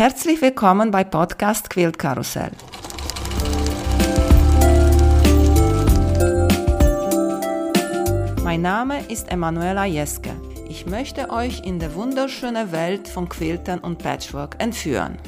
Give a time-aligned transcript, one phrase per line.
[0.00, 2.52] Herzlich willkommen bei Podcast Quilt Karussell.
[8.42, 10.30] Mein Name ist Emanuela Jeske.
[10.70, 15.18] Ich möchte euch in die wunderschöne Welt von Quiltern und Patchwork entführen.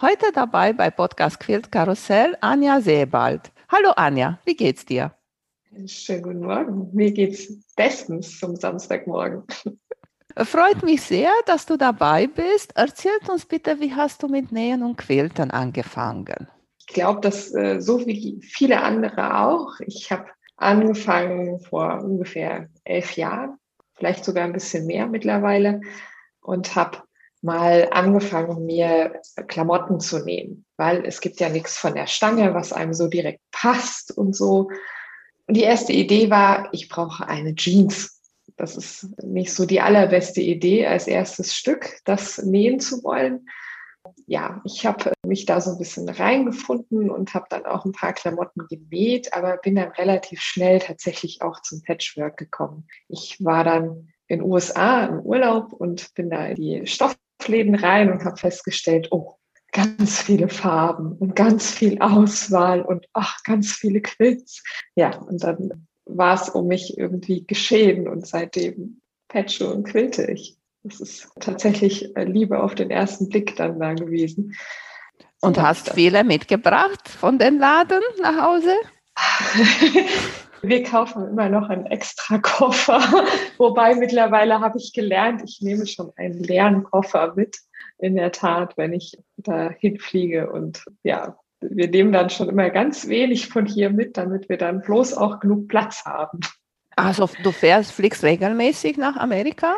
[0.00, 3.52] Heute dabei bei Podcast Quilt Karussell Anja Sebald.
[3.68, 5.14] Hallo Anja, wie geht's dir?
[5.86, 6.88] Schönen guten Morgen.
[6.92, 9.44] Mir geht's bestens zum Samstagmorgen.
[10.36, 12.72] Freut mich sehr, dass du dabei bist.
[12.74, 16.48] Erzähl uns bitte, wie hast du mit Nähen und Quiltern angefangen?
[16.78, 19.78] Ich glaube, dass äh, so wie viele andere auch.
[19.80, 23.58] Ich habe angefangen vor ungefähr elf Jahren,
[23.94, 25.80] vielleicht sogar ein bisschen mehr mittlerweile,
[26.40, 26.98] und habe
[27.42, 32.72] mal angefangen, mir Klamotten zu nähen, weil es gibt ja nichts von der Stange, was
[32.72, 34.68] einem so direkt passt und so.
[35.46, 38.13] Und die erste Idee war, ich brauche eine Jeans.
[38.56, 43.48] Das ist nicht so die allerbeste Idee als erstes Stück, das nähen zu wollen.
[44.26, 48.12] Ja, ich habe mich da so ein bisschen reingefunden und habe dann auch ein paar
[48.12, 52.86] Klamotten genäht, aber bin dann relativ schnell tatsächlich auch zum Patchwork gekommen.
[53.08, 58.12] Ich war dann in den USA im Urlaub und bin da in die Stoffläden rein
[58.12, 59.34] und habe festgestellt, oh,
[59.72, 64.62] ganz viele Farben und ganz viel Auswahl und ach, ganz viele Quilts.
[64.94, 70.56] Ja, und dann war es um mich irgendwie geschehen und seitdem patche und quilte ich.
[70.82, 74.54] Das ist tatsächlich äh, Liebe auf den ersten Blick dann da gewesen.
[75.40, 78.74] Und hast viele mitgebracht von den Laden nach Hause?
[80.62, 83.00] Wir kaufen immer noch einen extra Koffer,
[83.58, 87.58] wobei mittlerweile habe ich gelernt, ich nehme schon einen leeren Koffer mit,
[87.98, 91.36] in der Tat, wenn ich da hinfliege und ja,
[91.70, 95.40] wir nehmen dann schon immer ganz wenig von hier mit, damit wir dann bloß auch
[95.40, 96.40] genug Platz haben.
[96.96, 99.74] Also du fährst, fliegst regelmäßig nach Amerika?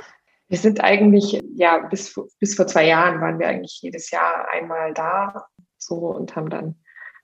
[0.48, 4.94] Wir sind eigentlich, ja, bis, bis vor zwei Jahren waren wir eigentlich jedes Jahr einmal
[4.94, 5.46] da
[5.78, 6.76] so und haben dann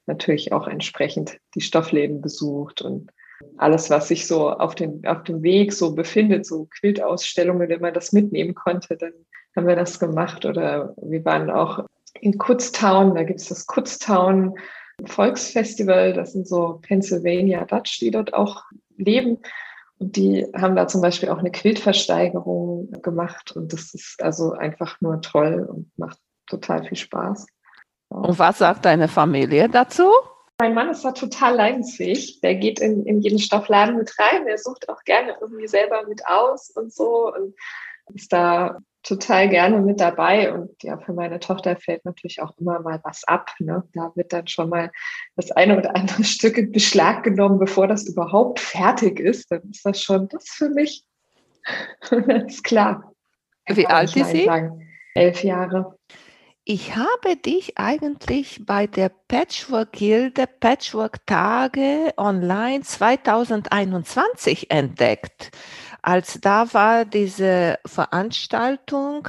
[0.07, 3.13] natürlich auch entsprechend die Stoffläden besucht und
[3.57, 7.95] alles, was sich so auf, den, auf dem Weg so befindet, so Quiltausstellungen, wenn man
[7.95, 9.13] das mitnehmen konnte, dann
[9.57, 10.45] haben wir das gemacht.
[10.45, 11.85] Oder wir waren auch
[12.21, 14.55] in Kutztown, da gibt es das Kutztown
[15.05, 18.63] Volksfestival, das sind so Pennsylvania Dutch, die dort auch
[18.97, 19.39] leben.
[19.99, 23.53] Und die haben da zum Beispiel auch eine Quiltversteigerung gemacht.
[23.53, 27.47] Und das ist also einfach nur toll und macht total viel Spaß.
[28.09, 30.11] Und was sagt deine Familie dazu?
[30.61, 32.41] Mein Mann ist da total leidensfähig.
[32.41, 34.45] Der geht in, in jeden Stoffladen mit rein.
[34.47, 37.33] Der sucht auch gerne irgendwie selber mit aus und so.
[37.33, 37.55] Und
[38.15, 40.53] ist da total gerne mit dabei.
[40.53, 43.51] Und ja, für meine Tochter fällt natürlich auch immer mal was ab.
[43.59, 43.83] Ne?
[43.95, 44.91] Da wird dann schon mal
[45.37, 49.51] das eine oder andere Stück in Beschlag genommen, bevor das überhaupt fertig ist.
[49.51, 51.05] Dann ist das schon das für mich.
[52.11, 53.13] das ist klar.
[53.67, 54.45] Wie alt ist sie?
[54.45, 54.89] Sagen.
[55.15, 55.97] Elf Jahre.
[56.65, 65.51] Ich habe dich eigentlich bei der Patchwork Gilde Patchwork Tage online 2021 entdeckt
[66.03, 69.29] als da war diese Veranstaltung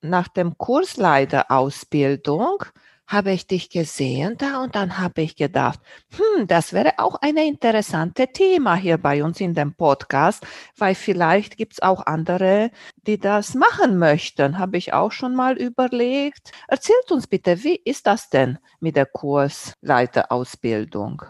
[0.00, 2.64] nach dem Kursleiterausbildung,
[3.06, 5.80] habe ich dich gesehen da und dann habe ich gedacht,
[6.16, 10.46] hm, das wäre auch ein interessantes Thema hier bei uns in dem Podcast,
[10.78, 12.70] weil vielleicht gibt es auch andere,
[13.06, 14.58] die das machen möchten.
[14.58, 16.52] Habe ich auch schon mal überlegt.
[16.68, 21.22] Erzählt uns bitte, wie ist das denn mit der Kursleiterausbildung?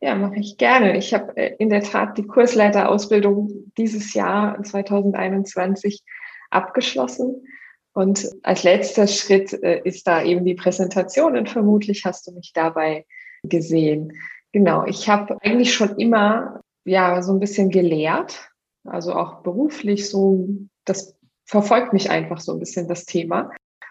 [0.00, 0.96] Ja, mache ich gerne.
[0.96, 6.02] Ich habe äh, in der Tat die Kursleiterausbildung dieses Jahr 2021
[6.50, 7.46] abgeschlossen.
[7.92, 12.52] Und als letzter Schritt äh, ist da eben die Präsentation und vermutlich hast du mich
[12.54, 13.06] dabei
[13.42, 14.12] gesehen.
[14.52, 18.50] Genau, ich habe eigentlich schon immer ja so ein bisschen gelehrt,
[18.84, 20.48] also auch beruflich so,
[20.84, 23.50] das verfolgt mich einfach so ein bisschen das Thema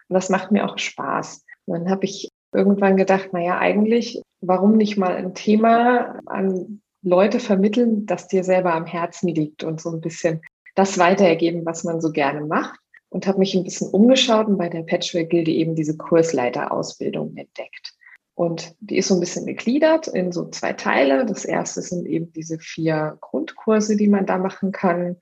[0.10, 1.44] und das macht mir auch Spaß.
[1.66, 7.40] Und dann habe ich irgendwann gedacht, naja, eigentlich, warum nicht mal ein Thema an Leute
[7.40, 10.42] vermitteln, das dir selber am Herzen liegt und so ein bisschen
[10.76, 12.80] das weitergeben, was man so gerne macht.
[13.10, 17.94] Und habe mich ein bisschen umgeschaut und bei der Patchwork-Gilde eben diese Kursleiterausbildung entdeckt.
[18.36, 21.26] Und die ist so ein bisschen gegliedert in so zwei Teile.
[21.26, 25.16] Das erste sind eben diese vier Grundkurse, die man da machen kann.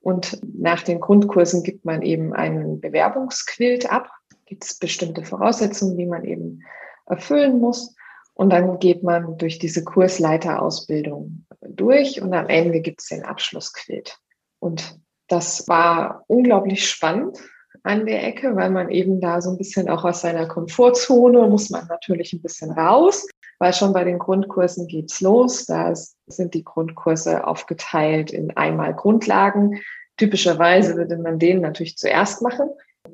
[0.00, 4.08] Und nach den Grundkursen gibt man eben einen Bewerbungsquilt ab
[4.46, 6.62] gibt es bestimmte Voraussetzungen, die man eben
[7.06, 7.94] erfüllen muss.
[8.34, 14.18] Und dann geht man durch diese Kursleiterausbildung durch und am Ende gibt es den Abschlussquilt.
[14.58, 14.98] Und
[15.28, 17.38] das war unglaublich spannend
[17.82, 21.70] an der Ecke, weil man eben da so ein bisschen auch aus seiner Komfortzone muss
[21.70, 23.26] man natürlich ein bisschen raus,
[23.58, 25.66] weil schon bei den Grundkursen geht's los.
[25.66, 25.92] Da
[26.26, 29.80] sind die Grundkurse aufgeteilt in einmal Grundlagen.
[30.16, 32.68] Typischerweise würde man den natürlich zuerst machen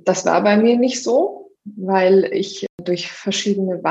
[0.04, 3.82] Das war bei mir nicht so, weil ich durch verschiedene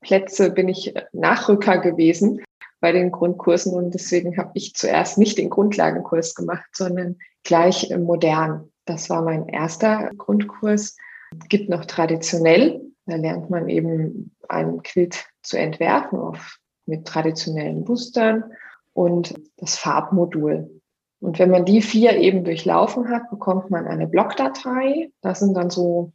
[0.00, 2.42] Warteplätze bin ich Nachrücker gewesen
[2.80, 8.70] bei den Grundkursen und deswegen habe ich zuerst nicht den Grundlagenkurs gemacht, sondern gleich modern.
[8.86, 10.96] Das war mein erster Grundkurs.
[11.48, 18.44] Gibt noch traditionell, da lernt man eben einen Quilt zu entwerfen auf, mit traditionellen Boostern
[18.94, 20.80] und das Farbmodul.
[21.20, 25.12] Und wenn man die vier eben durchlaufen hat, bekommt man eine Blockdatei.
[25.20, 26.12] Das sind dann so,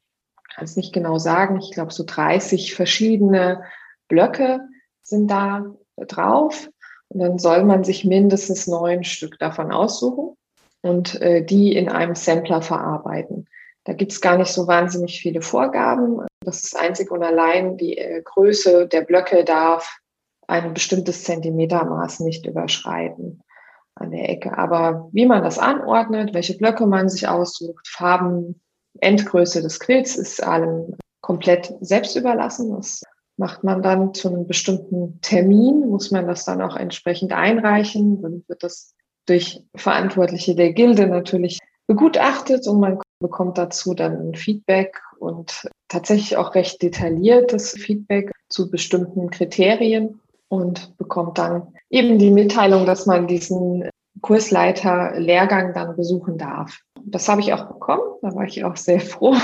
[0.56, 3.64] kann es nicht genau sagen, ich glaube so 30 verschiedene
[4.08, 4.62] Blöcke
[5.04, 5.66] sind da
[5.98, 6.70] drauf.
[7.10, 10.36] Und dann soll man sich mindestens neun Stück davon aussuchen
[10.82, 13.48] und äh, die in einem Sampler verarbeiten.
[13.84, 16.26] Da gibt es gar nicht so wahnsinnig viele Vorgaben.
[16.42, 20.00] Das ist einzig und allein die äh, Größe der Blöcke darf
[20.48, 23.42] ein bestimmtes Zentimetermaß nicht überschreiten
[23.96, 24.58] an der Ecke.
[24.58, 28.62] Aber wie man das anordnet, welche Blöcke man sich aussucht, Farben,
[29.00, 32.72] Endgröße des Quills ist allem komplett selbst überlassen.
[32.76, 33.02] Das
[33.38, 38.22] macht man dann zu einem bestimmten Termin, muss man das dann auch entsprechend einreichen.
[38.22, 38.94] Dann wird das
[39.26, 46.38] durch Verantwortliche der Gilde natürlich begutachtet und man bekommt dazu dann ein Feedback und tatsächlich
[46.38, 53.28] auch recht detailliertes Feedback zu bestimmten Kriterien und bekommt dann eben die Mitteilung, dass man
[53.28, 53.90] diesen
[54.22, 56.82] Kursleiter-Lehrgang dann besuchen darf.
[57.06, 58.04] Das habe ich auch bekommen.
[58.22, 59.36] Da war ich auch sehr froh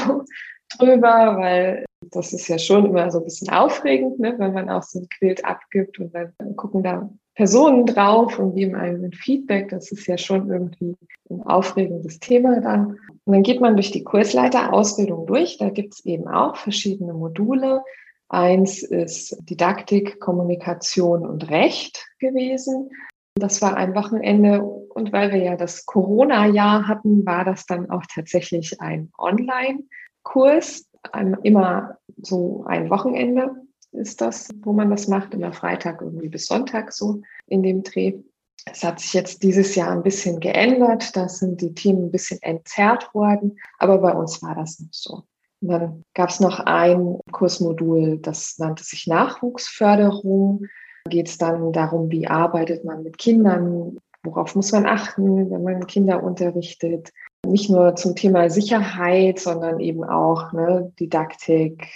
[0.78, 4.84] drüber, weil das ist ja schon immer so ein bisschen aufregend, ne, wenn man auch
[4.84, 9.70] so ein Quilt abgibt und dann gucken da Personen drauf und geben einem ein Feedback.
[9.70, 10.96] Das ist ja schon irgendwie
[11.30, 12.98] ein aufregendes Thema dann.
[13.26, 15.58] Und dann geht man durch die Kursleiterausbildung durch.
[15.58, 17.84] Da gibt es eben auch verschiedene Module.
[18.28, 22.90] Eins ist Didaktik, Kommunikation und Recht gewesen.
[23.36, 24.62] Das war ein Wochenende
[24.94, 30.88] und weil wir ja das Corona-Jahr hatten, war das dann auch tatsächlich ein Online-Kurs.
[31.44, 33.56] Immer so ein Wochenende
[33.92, 38.20] ist das, wo man das macht, immer Freitag irgendwie bis Sonntag so in dem Dreh.
[38.66, 41.16] Es hat sich jetzt dieses Jahr ein bisschen geändert.
[41.16, 45.24] Da sind die Themen ein bisschen entzerrt worden, aber bei uns war das nicht so.
[45.62, 50.68] Und dann gab es noch ein Kursmodul, das nannte sich Nachwuchsförderung.
[51.06, 55.64] Da geht es dann darum, wie arbeitet man mit Kindern, worauf muss man achten, wenn
[55.64, 57.12] man Kinder unterrichtet.
[57.46, 61.88] Nicht nur zum Thema Sicherheit, sondern eben auch ne, Didaktik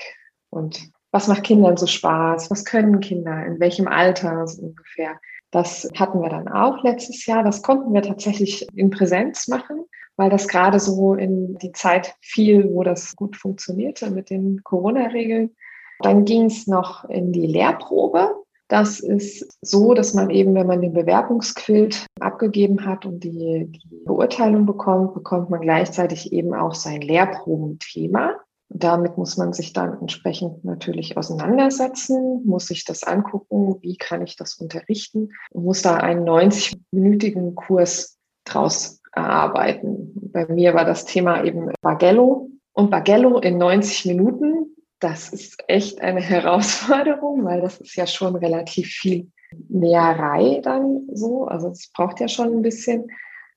[0.50, 5.19] und was macht Kindern so Spaß, was können Kinder, in welchem Alter so ungefähr.
[5.51, 7.44] Das hatten wir dann auch letztes Jahr.
[7.44, 9.86] Das konnten wir tatsächlich in Präsenz machen
[10.18, 15.56] weil das gerade so in die Zeit fiel, wo das gut funktionierte mit den Corona-Regeln.
[16.00, 18.44] Dann ging es noch in die Lehrprobe.
[18.68, 24.04] Das ist so, dass man eben, wenn man den Bewerbungsquilt abgegeben hat und die, die
[24.06, 28.34] Beurteilung bekommt, bekommt man gleichzeitig eben auch sein Lehrprobenthema.
[28.70, 34.36] Damit muss man sich dann entsprechend natürlich auseinandersetzen, muss sich das angucken, wie kann ich
[34.36, 40.12] das unterrichten und muss da einen 90-minütigen Kurs draus erarbeiten.
[40.34, 42.50] Bei mir war das Thema eben Bargello.
[42.74, 44.55] Und Bargello in 90 Minuten,
[45.00, 49.31] das ist echt eine Herausforderung, weil das ist ja schon relativ viel
[49.69, 51.45] Näherei dann so.
[51.45, 53.12] Also es braucht ja schon ein bisschen.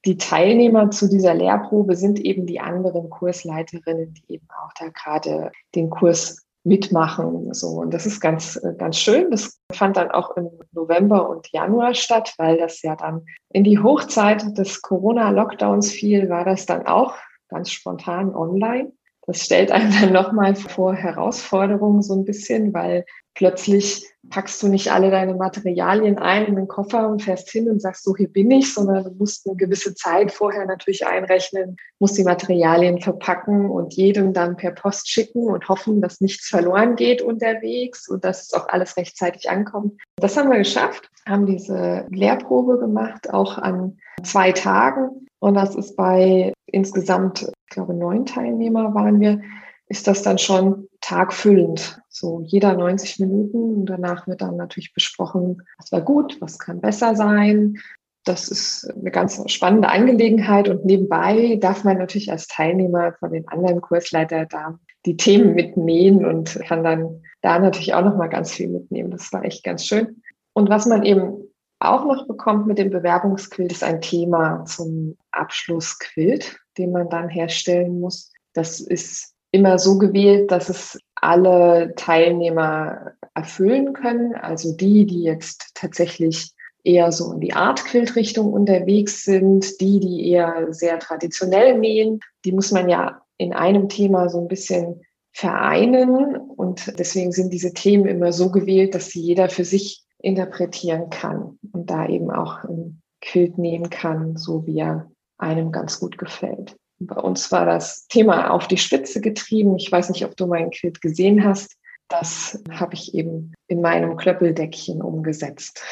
[0.04, 5.50] Die Teilnehmer zu dieser Lehrprobe sind eben die anderen Kursleiterinnen, die eben auch da gerade
[5.74, 7.52] den Kurs mitmachen.
[7.52, 7.68] So.
[7.68, 9.30] Und das ist ganz, ganz schön.
[9.30, 13.78] Das fand dann auch im November und Januar statt, weil das ja dann in die
[13.78, 17.14] Hochzeit des Corona-Lockdowns fiel, war das dann auch
[17.48, 18.92] ganz spontan online.
[19.28, 23.04] Das stellt einem dann nochmal vor Herausforderungen so ein bisschen, weil
[23.34, 27.82] plötzlich packst du nicht alle deine Materialien ein in den Koffer und fährst hin und
[27.82, 32.16] sagst, so hier bin ich, sondern du musst eine gewisse Zeit vorher natürlich einrechnen, musst
[32.16, 37.20] die Materialien verpacken und jedem dann per Post schicken und hoffen, dass nichts verloren geht
[37.20, 40.00] unterwegs und dass es auch alles rechtzeitig ankommt.
[40.16, 45.27] Das haben wir geschafft, haben diese Lehrprobe gemacht, auch an zwei Tagen.
[45.40, 49.40] Und das ist bei insgesamt, ich glaube, neun Teilnehmer waren wir,
[49.88, 52.00] ist das dann schon tagfüllend.
[52.08, 56.80] So jeder 90 Minuten und danach wird dann natürlich besprochen, was war gut, was kann
[56.80, 57.78] besser sein.
[58.24, 63.48] Das ist eine ganz spannende Angelegenheit und nebenbei darf man natürlich als Teilnehmer von den
[63.48, 68.52] anderen Kursleiter da die Themen mitnehmen und kann dann da natürlich auch noch mal ganz
[68.52, 69.10] viel mitnehmen.
[69.10, 70.20] Das war echt ganz schön.
[70.52, 71.47] Und was man eben
[71.80, 78.00] auch noch bekommt mit dem Bewerbungsquilt ist ein Thema zum Abschlussquilt, den man dann herstellen
[78.00, 78.32] muss.
[78.52, 84.34] Das ist immer so gewählt, dass es alle Teilnehmer erfüllen können.
[84.34, 86.52] Also die, die jetzt tatsächlich
[86.84, 92.72] eher so in die Art-Quilt-Richtung unterwegs sind, die, die eher sehr traditionell nähen, die muss
[92.72, 96.36] man ja in einem Thema so ein bisschen vereinen.
[96.36, 101.58] Und deswegen sind diese Themen immer so gewählt, dass sie jeder für sich interpretieren kann
[101.72, 106.76] und da eben auch ein Quilt nehmen kann, so wie er einem ganz gut gefällt.
[107.00, 109.76] Bei uns war das Thema auf die Spitze getrieben.
[109.76, 111.76] Ich weiß nicht, ob du meinen Quilt gesehen hast.
[112.08, 115.82] Das habe ich eben in meinem Klöppeldeckchen umgesetzt.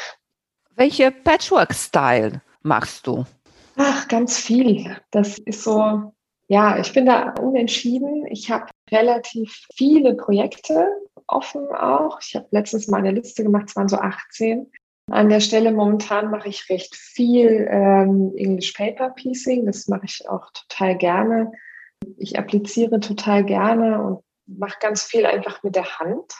[0.75, 3.25] Welche Patchwork-Style machst du?
[3.77, 4.97] Ach, ganz viel.
[5.11, 6.11] Das ist so,
[6.47, 8.25] ja, ich bin da unentschieden.
[8.27, 10.87] Ich habe relativ viele Projekte
[11.27, 12.19] offen auch.
[12.21, 14.71] Ich habe letztens mal eine Liste gemacht, es waren so 18.
[15.09, 19.65] An der Stelle momentan mache ich recht viel ähm, English Paper Piecing.
[19.65, 21.51] Das mache ich auch total gerne.
[22.17, 26.33] Ich appliziere total gerne und mache ganz viel einfach mit der Hand,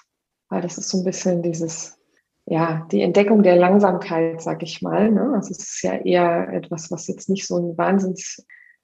[0.50, 1.98] weil das ist so ein bisschen dieses,
[2.46, 5.12] ja, die Entdeckung der Langsamkeit, sag ich mal.
[5.12, 5.34] Ne?
[5.36, 8.38] Also es ist ja eher etwas, was jetzt nicht so einen wahnsinnig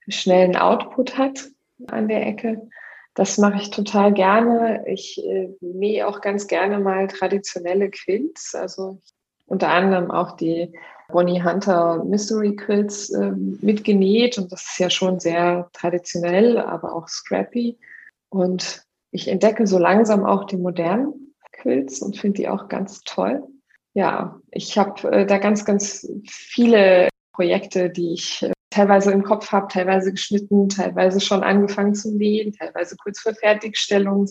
[0.08, 1.50] schnellen Output hat
[1.88, 2.70] an der Ecke.
[3.16, 4.84] Das mache ich total gerne.
[4.88, 8.56] Ich äh, nähe auch ganz gerne mal traditionelle Quilts.
[8.56, 9.00] Also
[9.46, 10.74] unter anderem auch die
[11.10, 14.38] Bonnie Hunter Mystery Quilts äh, mitgenäht.
[14.38, 17.78] Und das ist ja schon sehr traditionell, aber auch scrappy.
[18.30, 23.44] Und ich entdecke so langsam auch die modernen Quilts und finde die auch ganz toll.
[23.94, 29.52] Ja, ich habe äh, da ganz, ganz viele Projekte, die ich äh, teilweise im Kopf
[29.52, 34.28] habe, teilweise geschnitten, teilweise schon angefangen zu nähen, teilweise kurz vor Fertigstellung.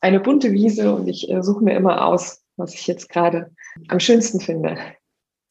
[0.00, 3.50] Eine bunte Wiese und ich äh, suche mir immer aus, was ich jetzt gerade
[3.88, 4.76] am schönsten finde.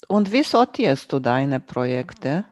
[0.08, 2.46] Und wie sortierst du deine Projekte?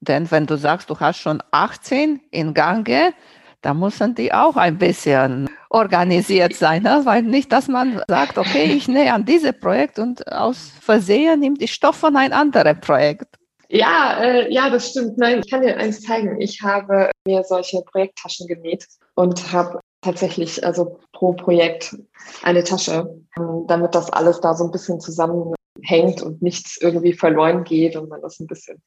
[0.00, 3.14] Denn wenn du sagst, du hast schon 18 in Gange,
[3.62, 7.00] da müssen die auch ein bisschen organisiert sein, ne?
[7.04, 11.60] weil nicht, dass man sagt, okay, ich nähe an dieses Projekt und aus Versehen nimmt
[11.62, 13.38] die Stoff von ein anderes Projekt.
[13.74, 15.18] Ja, äh, ja, das stimmt.
[15.18, 16.40] Nein, ich kann dir eins zeigen.
[16.40, 21.96] Ich habe mir solche Projekttaschen genäht und habe tatsächlich also pro Projekt
[22.44, 27.64] eine Tasche, ähm, damit das alles da so ein bisschen zusammenhängt und nichts irgendwie verloren
[27.64, 28.80] geht und man das ein bisschen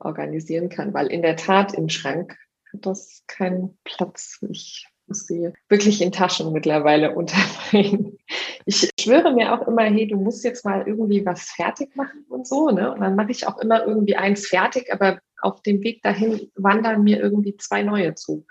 [0.00, 0.92] organisieren kann.
[0.92, 2.36] Weil in der Tat im Schrank
[2.72, 4.40] hat das keinen Platz.
[4.50, 8.16] Ich muss sie wirklich in Taschen mittlerweile unterbringen.
[8.64, 12.46] Ich schwöre mir auch immer, hey, du musst jetzt mal irgendwie was fertig machen und
[12.46, 12.70] so.
[12.70, 12.90] Ne?
[12.92, 17.02] Und dann mache ich auch immer irgendwie eins fertig, aber auf dem Weg dahin wandern
[17.02, 18.46] mir irgendwie zwei neue zu.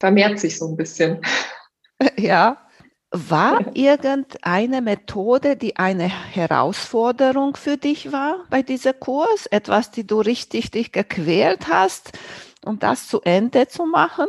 [0.00, 1.20] Vermehrt sich so ein bisschen.
[2.18, 2.58] Ja.
[3.12, 9.46] War irgendeine Methode, die eine Herausforderung für dich war bei diesem Kurs?
[9.46, 12.18] Etwas, die du richtig dich gequält hast?
[12.64, 14.26] um das zu Ende zu machen?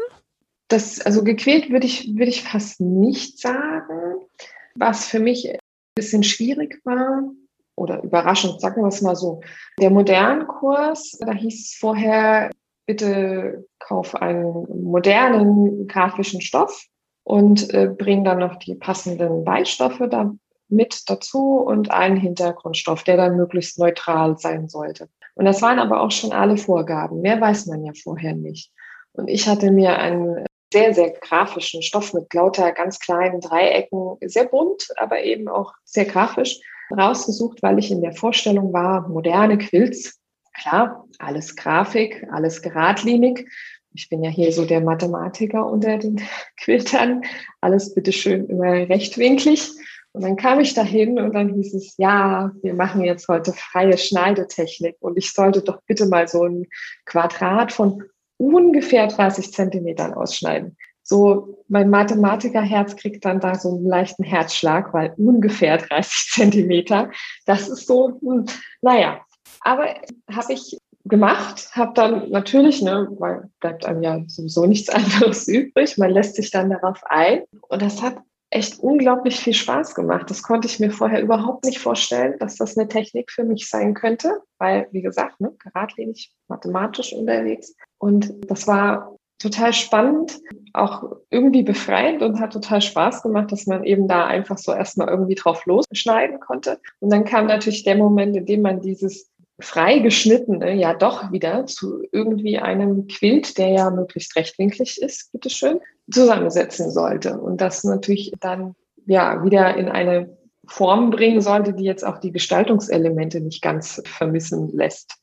[0.74, 4.26] Das, also gequält würde ich, würde ich fast nicht sagen.
[4.74, 5.60] Was für mich ein
[5.94, 7.30] bisschen schwierig war
[7.76, 9.42] oder überraschend, sagen wir es mal so.
[9.80, 12.50] Der modernen Kurs, da hieß es vorher,
[12.88, 16.88] bitte kauf einen modernen grafischen Stoff
[17.24, 20.34] und äh, bring dann noch die passenden Beistoffe da
[20.70, 25.08] mit dazu und einen Hintergrundstoff, der dann möglichst neutral sein sollte.
[25.36, 27.22] Und das waren aber auch schon alle Vorgaben.
[27.22, 28.72] Mehr weiß man ja vorher nicht.
[29.12, 34.46] Und ich hatte mir einen sehr, sehr grafischen Stoff mit lauter ganz kleinen Dreiecken, sehr
[34.46, 36.60] bunt, aber eben auch sehr grafisch
[36.92, 40.20] rausgesucht, weil ich in der Vorstellung war, moderne Quilts,
[40.60, 43.48] klar, alles Grafik, alles geradlinig.
[43.94, 46.20] Ich bin ja hier so der Mathematiker unter den
[46.60, 47.22] Quiltern,
[47.62, 49.70] alles bitteschön immer rechtwinklig.
[50.12, 53.98] Und dann kam ich dahin und dann hieß es, ja, wir machen jetzt heute freie
[53.98, 56.68] Schneidetechnik und ich sollte doch bitte mal so ein
[57.06, 58.04] Quadrat von
[58.38, 60.78] ungefähr 30 Zentimetern ausschneiden.
[61.04, 67.12] So, mein Mathematikerherz kriegt dann da so einen leichten Herzschlag, weil ungefähr 30 Zentimeter,
[67.46, 68.46] das ist so, hm,
[68.82, 69.22] naja.
[69.60, 69.88] Aber
[70.32, 75.98] habe ich gemacht, habe dann natürlich, ne, weil bleibt einem ja sowieso nichts anderes übrig,
[75.98, 78.18] man lässt sich dann darauf ein und das hat
[78.54, 80.30] echt unglaublich viel Spaß gemacht.
[80.30, 83.94] Das konnte ich mir vorher überhaupt nicht vorstellen, dass das eine Technik für mich sein
[83.94, 87.76] könnte, weil, wie gesagt, ne, geradlinig mathematisch unterwegs.
[87.98, 90.40] Und das war total spannend,
[90.74, 95.10] auch irgendwie befreiend und hat total Spaß gemacht, dass man eben da einfach so erstmal
[95.10, 96.80] irgendwie drauf losschneiden konnte.
[97.00, 99.33] Und dann kam natürlich der Moment, in dem man dieses
[99.64, 105.80] freigeschnittene ja doch wieder zu irgendwie einem Quilt, der ja möglichst rechtwinklig ist, bitteschön,
[106.12, 107.40] zusammensetzen sollte.
[107.40, 112.32] Und das natürlich dann ja wieder in eine Form bringen sollte, die jetzt auch die
[112.32, 115.16] Gestaltungselemente nicht ganz vermissen lässt.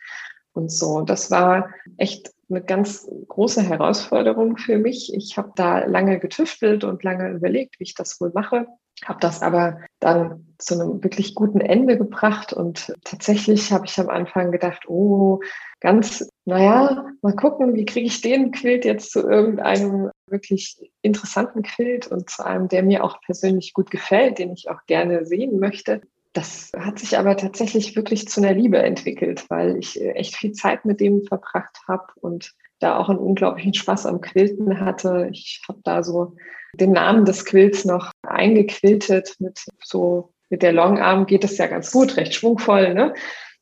[0.52, 5.14] Und so, das war echt eine ganz große Herausforderung für mich.
[5.14, 8.66] Ich habe da lange getüftelt und lange überlegt, wie ich das wohl mache.
[9.04, 14.11] Habe das aber dann zu einem wirklich guten Ende gebracht und tatsächlich habe ich am
[14.11, 15.40] Anfang gedacht, oh,
[15.80, 22.07] ganz, naja, mal gucken, wie kriege ich den Quilt jetzt zu irgendeinem wirklich interessanten Quilt
[22.07, 26.02] und zu einem, der mir auch persönlich gut gefällt, den ich auch gerne sehen möchte.
[26.33, 30.52] Das hat sich aber tatsächlich wirklich zu einer Liebe entwickelt, weil ich äh, echt viel
[30.52, 35.28] Zeit mit dem verbracht habe und da auch einen unglaublichen Spaß am Quilten hatte.
[35.33, 36.37] Ich habe da so
[36.75, 41.93] den Namen des Quilts noch eingequiltet mit so mit der Longarm geht es ja ganz
[41.93, 43.15] gut, recht schwungvoll, ne?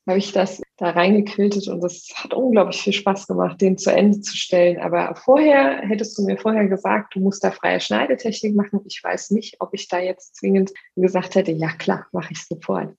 [0.07, 4.21] Habe ich das da reingequiltet und das hat unglaublich viel Spaß gemacht, den zu Ende
[4.21, 4.79] zu stellen.
[4.79, 8.81] Aber vorher hättest du mir vorher gesagt, du musst da freie Schneidetechnik machen.
[8.87, 12.95] Ich weiß nicht, ob ich da jetzt zwingend gesagt hätte, ja klar, mache ich sofort.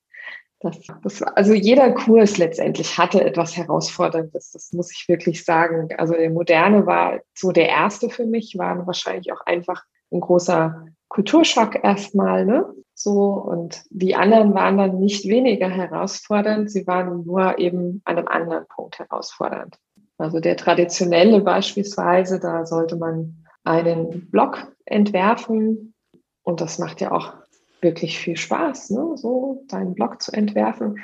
[0.61, 5.89] Das, das, also jeder Kurs letztendlich hatte etwas Herausforderndes, das muss ich wirklich sagen.
[5.97, 10.87] Also der Moderne war so der erste für mich, war wahrscheinlich auch einfach ein großer
[11.09, 12.67] Kulturschock erstmal, ne?
[12.95, 18.29] So, und die anderen waren dann nicht weniger herausfordernd, sie waren nur eben an einem
[18.29, 19.79] anderen Punkt herausfordernd.
[20.19, 25.95] Also der traditionelle beispielsweise, da sollte man einen Block entwerfen
[26.43, 27.33] und das macht ja auch
[27.81, 29.13] wirklich viel Spaß, ne?
[29.17, 30.99] so deinen Blog zu entwerfen.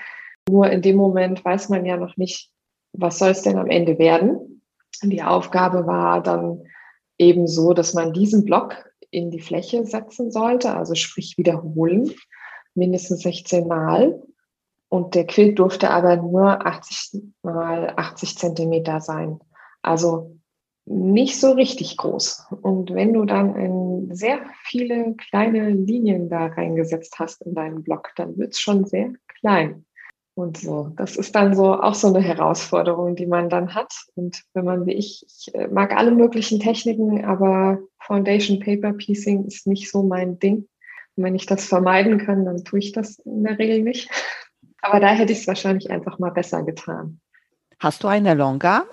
[0.49, 2.51] Nur in dem Moment weiß man ja noch nicht,
[2.93, 4.63] was soll es denn am Ende werden.
[5.03, 6.63] Die Aufgabe war dann
[7.19, 12.13] eben so, dass man diesen Block in die Fläche setzen sollte, also sprich wiederholen,
[12.75, 14.23] mindestens 16 Mal.
[14.89, 19.41] Und der Quilt durfte aber nur 80 mal 80 Zentimeter sein.
[19.83, 20.37] Also
[20.85, 22.47] nicht so richtig groß.
[22.63, 28.13] Und wenn du dann ein, sehr viele kleine Linien da reingesetzt hast in deinen Block,
[28.17, 29.86] dann wird es schon sehr klein.
[30.37, 33.95] Und so, das ist dann so auch so eine Herausforderung, die man dann hat.
[34.16, 39.47] Und wenn man wie ich, ich äh, mag alle möglichen Techniken, aber Foundation Paper Piecing
[39.47, 40.69] ist nicht so mein Ding.
[41.16, 44.11] Und wenn ich das vermeiden kann, dann tue ich das in der Regel nicht.
[44.83, 47.19] Aber da hätte ich es wahrscheinlich einfach mal besser getan.
[47.78, 48.85] Hast du eine Longarm?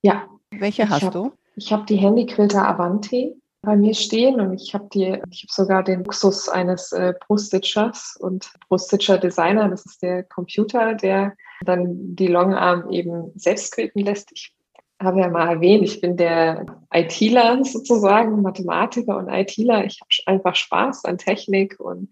[0.00, 1.32] Ja, welche hast hab, du?
[1.56, 3.34] Ich habe die Handyquilter Avanti
[3.64, 8.16] bei mir stehen und ich habe die, ich habe sogar den Luxus eines äh, Pro-Stitchers
[8.20, 11.34] und Pro-Stitcher Designer, das ist der Computer, der
[11.64, 14.30] dann die Longarm eben selbst quilten lässt.
[14.32, 14.54] Ich
[15.00, 19.84] habe ja mal erwähnt, ich bin der ITler sozusagen, Mathematiker und ITler.
[19.84, 22.10] Ich habe einfach Spaß an Technik und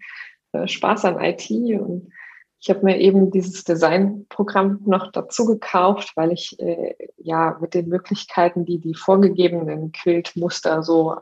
[0.52, 2.12] äh, Spaß an IT und
[2.60, 7.88] ich habe mir eben dieses Designprogramm noch dazu gekauft, weil ich äh, ja mit den
[7.88, 11.16] Möglichkeiten, die die vorgegebenen Quiltmuster so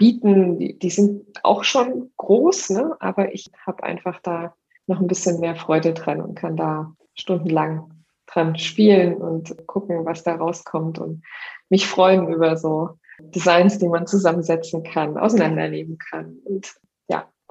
[0.00, 2.96] bieten, die, sind auch schon groß, ne?
[3.00, 4.54] aber ich habe einfach da
[4.86, 7.92] noch ein bisschen mehr Freude dran und kann da stundenlang
[8.26, 11.22] dran spielen und gucken, was da rauskommt und
[11.68, 16.74] mich freuen über so Designs, die man zusammensetzen kann, auseinandernehmen kann und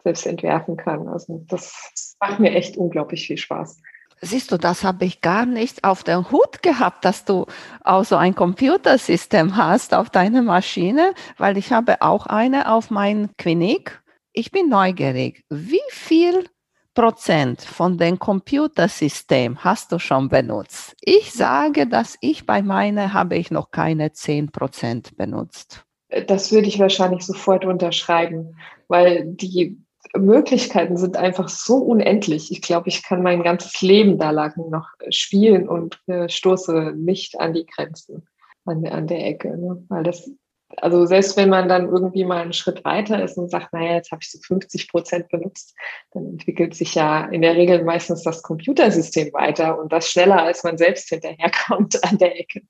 [0.04, 1.08] selbst entwerfen kann.
[1.08, 3.82] Also das macht mir echt unglaublich viel Spaß.
[4.22, 7.46] Siehst du, das habe ich gar nicht auf den Hut gehabt, dass du
[7.84, 13.30] auch so ein Computersystem hast auf deiner Maschine, weil ich habe auch eine auf mein
[13.38, 14.02] Klinik.
[14.34, 15.46] Ich bin neugierig.
[15.50, 16.46] Wie viel
[16.94, 20.96] Prozent von dem Computersystem hast du schon benutzt?
[21.00, 25.86] Ich sage, dass ich bei meiner habe ich noch keine 10 Prozent benutzt.
[26.28, 29.78] Das würde ich wahrscheinlich sofort unterschreiben, weil die
[30.18, 32.52] Möglichkeiten sind einfach so unendlich.
[32.52, 37.40] Ich glaube, ich kann mein ganzes Leben da lang noch spielen und äh, stoße nicht
[37.40, 38.28] an die Grenzen
[38.66, 39.56] an, an der Ecke.
[39.58, 39.84] Ne?
[39.90, 40.32] Weil das,
[40.78, 44.12] also selbst wenn man dann irgendwie mal einen Schritt weiter ist und sagt, naja, jetzt
[44.12, 45.76] habe ich so 50 Prozent benutzt,
[46.12, 50.64] dann entwickelt sich ja in der Regel meistens das Computersystem weiter und das schneller, als
[50.64, 52.62] man selbst hinterherkommt an der Ecke.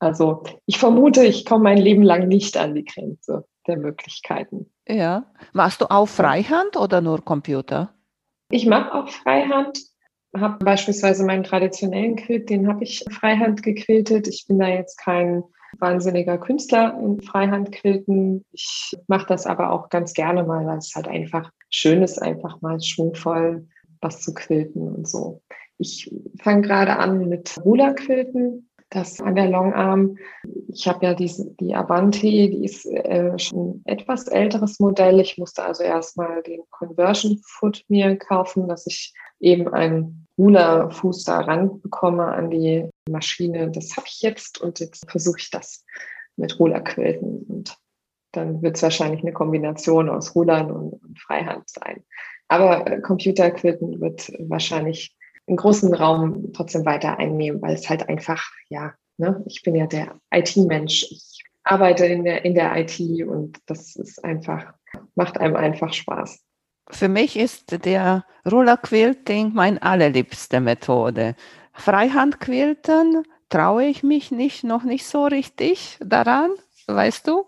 [0.00, 4.70] Also ich vermute, ich komme mein Leben lang nicht an die Grenze der Möglichkeiten.
[4.88, 5.30] Ja.
[5.52, 7.94] Machst du auch Freihand oder nur Computer?
[8.50, 9.78] Ich mache auch Freihand.
[10.36, 14.26] Habe beispielsweise meinen traditionellen Quilt, den habe ich Freihand gequiltet.
[14.28, 15.42] Ich bin da jetzt kein
[15.78, 18.44] wahnsinniger Künstler in Freihandquilten.
[18.52, 22.60] Ich mache das aber auch ganz gerne mal, weil es halt einfach schön ist, einfach
[22.60, 23.68] mal schwungvoll
[24.00, 25.42] was zu quilten und so.
[25.78, 30.16] Ich fange gerade an mit Rulerquilten das an der Longarm.
[30.68, 35.20] Ich habe ja diese, die Avanti, die ist äh, schon etwas älteres Modell.
[35.20, 41.40] Ich musste also erstmal den Conversion Foot mir kaufen, dass ich eben einen Rulerfuß da
[41.40, 43.70] ranbekomme an die Maschine.
[43.70, 45.84] Das habe ich jetzt und jetzt versuche ich das
[46.36, 47.76] mit Rulerquilten und
[48.32, 52.04] dann wird es wahrscheinlich eine Kombination aus Rulern und, und Freihand sein.
[52.48, 55.16] Aber äh, Computerquilten wird wahrscheinlich
[55.48, 59.86] einen großen Raum trotzdem weiter einnehmen, weil es halt einfach, ja, ne, ich bin ja
[59.86, 61.06] der IT-Mensch.
[61.10, 64.72] Ich arbeite in der, in der IT und das ist einfach,
[65.14, 66.40] macht einem einfach Spaß.
[66.90, 71.34] Für mich ist der Roller Quilting meine allerliebste Methode.
[71.74, 76.50] Freihandquilten traue ich mich nicht, noch nicht so richtig daran,
[76.86, 77.44] weißt du?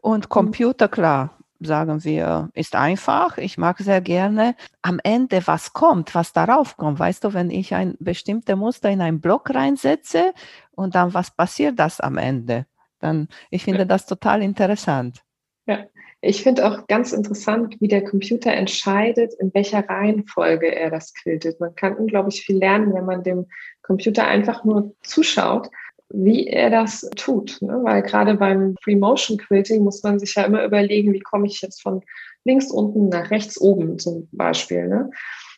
[0.00, 0.28] Und.
[0.28, 3.38] Computer, klar, sagen wir, ist einfach.
[3.38, 6.98] Ich mag sehr gerne am Ende, was kommt, was darauf kommt.
[6.98, 10.32] Weißt du, wenn ich ein bestimmtes Muster in einen Block reinsetze
[10.72, 12.66] und dann was passiert das am Ende?
[13.00, 15.22] Dann, ich finde das total interessant.
[15.66, 15.86] Ja,
[16.20, 21.60] ich finde auch ganz interessant, wie der Computer entscheidet, in welcher Reihenfolge er das quiltet.
[21.60, 23.46] Man kann unglaublich viel lernen, wenn man dem
[23.82, 25.70] Computer einfach nur zuschaut,
[26.10, 27.58] wie er das tut.
[27.60, 27.80] Ne?
[27.82, 31.60] Weil gerade beim Free Motion Quilting muss man sich ja immer überlegen, wie komme ich
[31.60, 32.02] jetzt von
[32.44, 34.88] links unten nach rechts oben zum Beispiel.
[34.88, 35.10] Ne?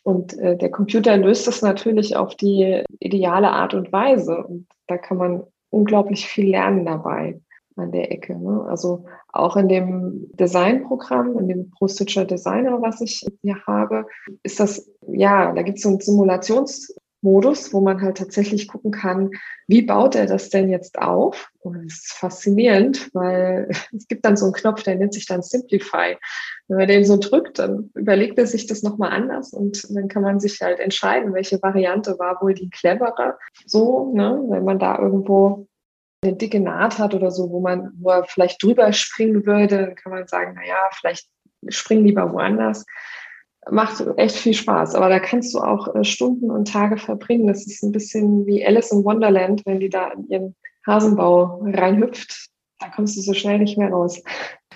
[0.03, 4.43] Und äh, der Computer löst das natürlich auf die ideale Art und Weise.
[4.43, 7.39] Und da kann man unglaublich viel lernen dabei
[7.77, 8.37] an der Ecke.
[8.37, 8.65] Ne?
[8.67, 14.05] Also auch in dem Designprogramm, in dem ProStitcher Designer, was ich hier habe,
[14.43, 15.99] ist das, ja, da gibt es so einen
[17.21, 19.31] Simulationsmodus, wo man halt tatsächlich gucken kann,
[19.67, 21.49] wie baut er das denn jetzt auf?
[21.59, 25.41] Und das ist faszinierend, weil es gibt dann so einen Knopf, der nennt sich dann
[25.41, 26.17] Simplify.
[26.67, 30.23] Wenn man den so drückt, dann überlegt er sich das nochmal anders und dann kann
[30.23, 33.37] man sich halt entscheiden, welche Variante war wohl die clevere.
[33.65, 35.67] So, ne, wenn man da irgendwo
[36.23, 39.95] eine dicke Naht hat oder so, wo man, wo er vielleicht drüber springen würde, dann
[39.95, 41.27] kann man sagen, na ja, vielleicht
[41.69, 42.85] spring lieber woanders.
[43.69, 47.47] Macht echt viel Spaß, aber da kannst du auch äh, Stunden und Tage verbringen.
[47.47, 50.55] Das ist ein bisschen wie Alice in Wonderland, wenn die da in ihren
[50.87, 52.49] Hasenbau reinhüpft.
[52.79, 54.23] Da kommst du so schnell nicht mehr raus.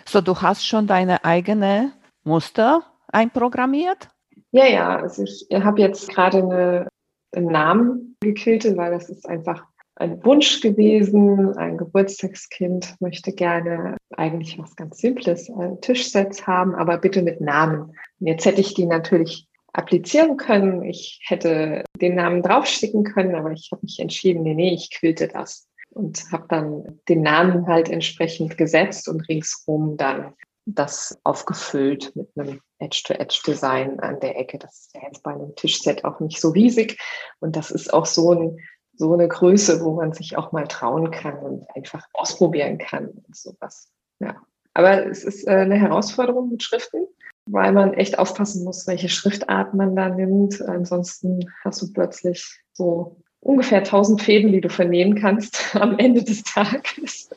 [0.05, 1.93] So, du hast schon deine eigene
[2.23, 4.09] Muster einprogrammiert?
[4.51, 4.97] Ja, ja.
[4.97, 6.87] Also ich habe jetzt gerade eine,
[7.35, 9.65] einen Namen gekiltet, weil das ist einfach
[9.95, 11.55] ein Wunsch gewesen.
[11.58, 17.95] Ein Geburtstagskind möchte gerne eigentlich was ganz Simples, ein Tischsets haben, aber bitte mit Namen.
[18.19, 20.84] Jetzt hätte ich die natürlich applizieren können.
[20.84, 25.27] Ich hätte den Namen draufschicken können, aber ich habe mich entschieden, nee, nee, ich quilte
[25.27, 30.34] das und habe dann den Namen halt entsprechend gesetzt und ringsrum dann
[30.65, 34.58] das aufgefüllt mit einem Edge-to-Edge-Design an der Ecke.
[34.58, 36.97] Das ist ja jetzt bei einem Tischset auch nicht so riesig.
[37.39, 38.58] Und das ist auch so ein
[38.97, 43.36] so eine Größe, wo man sich auch mal trauen kann und einfach ausprobieren kann und
[43.36, 43.91] sowas.
[44.19, 44.36] Ja.
[44.73, 47.08] Aber es ist äh, eine Herausforderung mit Schriften,
[47.47, 50.62] weil man echt aufpassen muss, welche Schriftart man da nimmt.
[50.62, 56.43] Ansonsten hast du plötzlich so ungefähr 1000 Fäden, die du vernähen kannst am Ende des
[56.43, 57.29] Tages.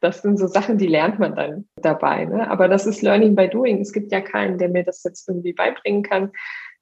[0.00, 2.24] Das sind so Sachen, die lernt man dann dabei.
[2.24, 2.50] Ne?
[2.50, 3.80] Aber das ist Learning by Doing.
[3.80, 6.32] Es gibt ja keinen, der mir das jetzt irgendwie beibringen kann.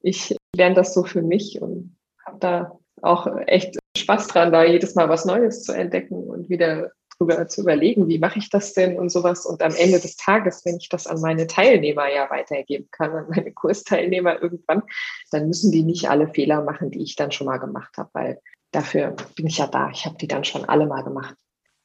[0.01, 3.80] Ich lerne das so für mich und habe da auch echt
[4.11, 8.18] Spaß dran, da jedes Mal was Neues zu entdecken und wieder drüber zu überlegen, wie
[8.18, 9.46] mache ich das denn und sowas.
[9.46, 13.27] Und am Ende des Tages, wenn ich das an meine Teilnehmer ja weitergeben kann, an
[13.29, 14.83] meine Kursteilnehmer irgendwann,
[15.31, 18.40] dann müssen die nicht alle Fehler machen, die ich dann schon mal gemacht habe, weil
[18.73, 19.90] dafür bin ich ja da.
[19.90, 21.37] Ich habe die dann schon alle mal gemacht.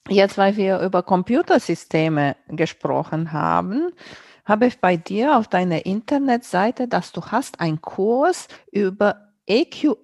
[0.10, 3.92] Jetzt, weil wir über Computersysteme gesprochen haben,
[4.46, 9.98] habe ich bei dir auf deiner Internetseite, dass du hast einen Kurs über EQ8.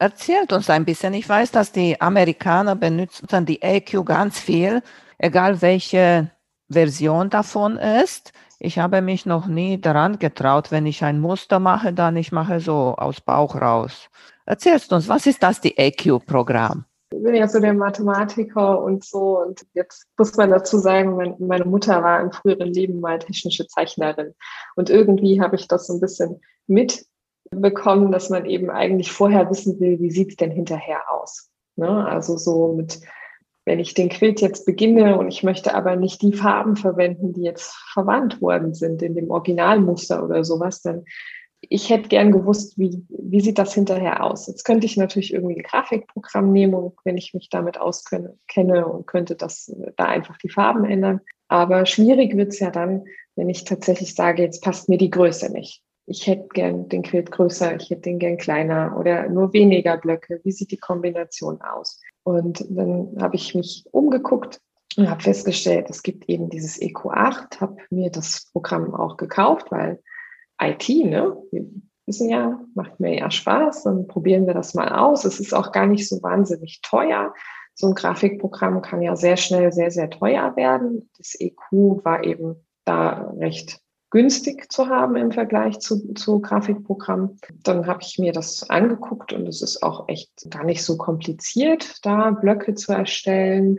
[0.00, 1.12] Erzählt uns ein bisschen.
[1.14, 4.82] Ich weiß, dass die Amerikaner benutzen die EQ ganz viel,
[5.18, 6.30] egal welche
[6.68, 8.32] Version davon ist.
[8.60, 12.60] Ich habe mich noch nie daran getraut, wenn ich ein Muster mache, dann ich mache
[12.60, 14.08] so aus Bauch raus.
[14.46, 16.84] Erzählst uns, was ist das, die EQ-Programm?
[17.10, 19.40] Ich bin ja so der Mathematiker und so.
[19.40, 24.34] Und jetzt muss man dazu sagen, meine Mutter war im früheren Leben mal technische Zeichnerin.
[24.76, 27.04] Und irgendwie habe ich das so ein bisschen mit
[27.50, 31.50] bekommen, dass man eben eigentlich vorher wissen will, wie sieht es denn hinterher aus.
[31.76, 32.06] Ne?
[32.06, 33.00] Also so mit,
[33.64, 37.42] wenn ich den Quilt jetzt beginne und ich möchte aber nicht die Farben verwenden, die
[37.42, 41.04] jetzt verwandt worden sind in dem Originalmuster oder sowas, dann
[41.60, 44.46] ich hätte gern gewusst, wie, wie sieht das hinterher aus.
[44.46, 49.34] Jetzt könnte ich natürlich irgendwie ein Grafikprogramm nehmen, wenn ich mich damit auskenne und könnte
[49.34, 51.20] das da einfach die Farben ändern.
[51.48, 55.52] Aber schwierig wird es ja dann, wenn ich tatsächlich sage, jetzt passt mir die Größe
[55.52, 59.96] nicht ich hätte gern den Quilt größer, ich hätte den gern kleiner oder nur weniger
[59.98, 60.40] Blöcke.
[60.42, 62.00] Wie sieht die Kombination aus?
[62.24, 64.60] Und dann habe ich mich umgeguckt
[64.96, 70.02] und habe festgestellt, es gibt eben dieses EQ8, habe mir das Programm auch gekauft, weil
[70.60, 71.36] IT, ne?
[71.52, 71.66] Wir
[72.06, 75.24] wissen ja, macht mir ja Spaß, dann probieren wir das mal aus.
[75.24, 77.34] Es ist auch gar nicht so wahnsinnig teuer.
[77.74, 81.10] So ein Grafikprogramm kann ja sehr schnell sehr, sehr teuer werden.
[81.18, 81.60] Das EQ
[82.02, 87.38] war eben da recht günstig zu haben im Vergleich zu, zu Grafikprogrammen.
[87.62, 92.04] Dann habe ich mir das angeguckt und es ist auch echt gar nicht so kompliziert,
[92.04, 93.78] da Blöcke zu erstellen.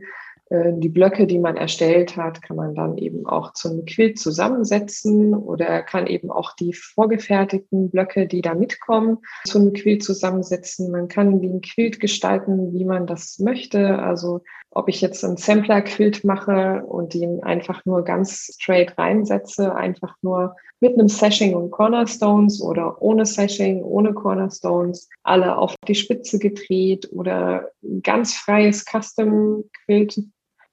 [0.49, 4.19] Äh, die Blöcke, die man erstellt hat, kann man dann eben auch zu einem Quilt
[4.19, 10.91] zusammensetzen oder kann eben auch die vorgefertigten Blöcke, die da mitkommen, zu einem Quilt zusammensetzen.
[10.91, 13.99] Man kann den Quilt gestalten, wie man das möchte.
[13.99, 20.15] Also ob ich jetzt einen Sampler-Quilt mache und ihn einfach nur ganz straight reinsetze, einfach
[20.21, 26.39] nur mit einem Sashing und Cornerstones oder ohne Sashing, ohne Cornerstones, alle auf die Spitze
[26.39, 27.69] gedreht oder
[28.03, 30.23] ganz freies Custom-Quilt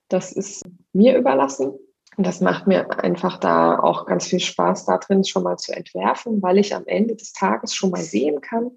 [0.09, 1.73] das ist mir überlassen.
[2.17, 5.71] Und das macht mir einfach da auch ganz viel Spaß, da drin schon mal zu
[5.71, 8.71] entwerfen, weil ich am Ende des Tages schon mal sehen kann,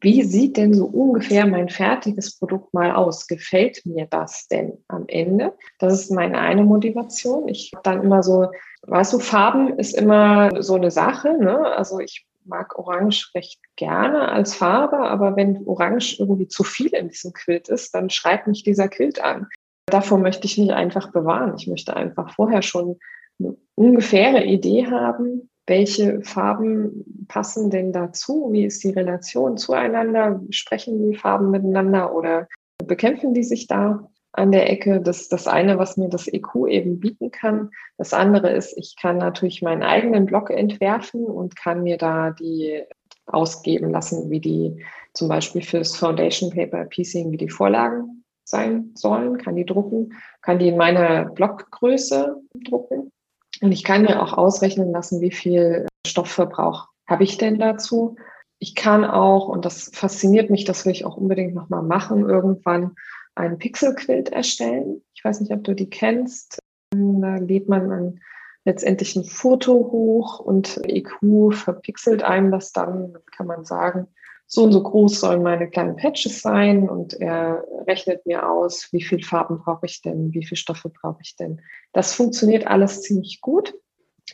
[0.00, 3.28] wie sieht denn so ungefähr mein fertiges Produkt mal aus?
[3.28, 5.54] Gefällt mir das denn am Ende?
[5.78, 7.48] Das ist meine eine Motivation.
[7.48, 8.50] Ich habe dann immer so,
[8.82, 11.38] weißt du, Farben ist immer so eine Sache.
[11.38, 11.58] Ne?
[11.58, 17.08] Also ich mag Orange recht gerne als Farbe, aber wenn Orange irgendwie zu viel in
[17.08, 19.48] diesem Quilt ist, dann schreibt mich dieser Quilt an.
[19.86, 21.54] Davor möchte ich mich einfach bewahren.
[21.56, 22.98] Ich möchte einfach vorher schon
[23.38, 28.48] eine ungefähre Idee haben, welche Farben passen denn dazu?
[28.52, 30.40] Wie ist die Relation zueinander?
[30.50, 32.46] Sprechen die Farben miteinander oder
[32.84, 35.00] bekämpfen die sich da an der Ecke?
[35.00, 37.70] Das ist das eine, was mir das EQ eben bieten kann.
[37.98, 42.84] Das andere ist, ich kann natürlich meinen eigenen Block entwerfen und kann mir da die
[43.26, 48.15] ausgeben lassen, wie die zum Beispiel fürs Foundation Paper Piecing, wie die Vorlagen
[48.46, 53.12] sein sollen, kann die drucken, kann die in meiner Blockgröße drucken.
[53.60, 58.16] Und ich kann mir auch ausrechnen lassen, wie viel Stoffverbrauch habe ich denn dazu.
[58.58, 62.94] Ich kann auch, und das fasziniert mich, das will ich auch unbedingt nochmal machen, irgendwann
[63.34, 65.02] einen Pixelquilt erstellen.
[65.14, 66.58] Ich weiß nicht, ob du die kennst.
[66.92, 68.20] Da lädt man ein,
[68.64, 74.08] letztendlich ein Foto hoch und EQ verpixelt einem das dann, kann man sagen,
[74.46, 79.02] so und so groß sollen meine kleinen Patches sein und er rechnet mir aus, wie
[79.02, 81.60] viel Farben brauche ich denn, wie viele Stoffe brauche ich denn.
[81.92, 83.74] Das funktioniert alles ziemlich gut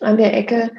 [0.00, 0.72] an der Ecke.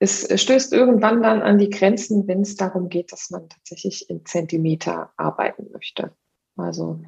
[0.00, 4.24] Es stößt irgendwann dann an die Grenzen, wenn es darum geht, dass man tatsächlich in
[4.24, 6.12] Zentimeter arbeiten möchte.
[6.56, 7.00] Also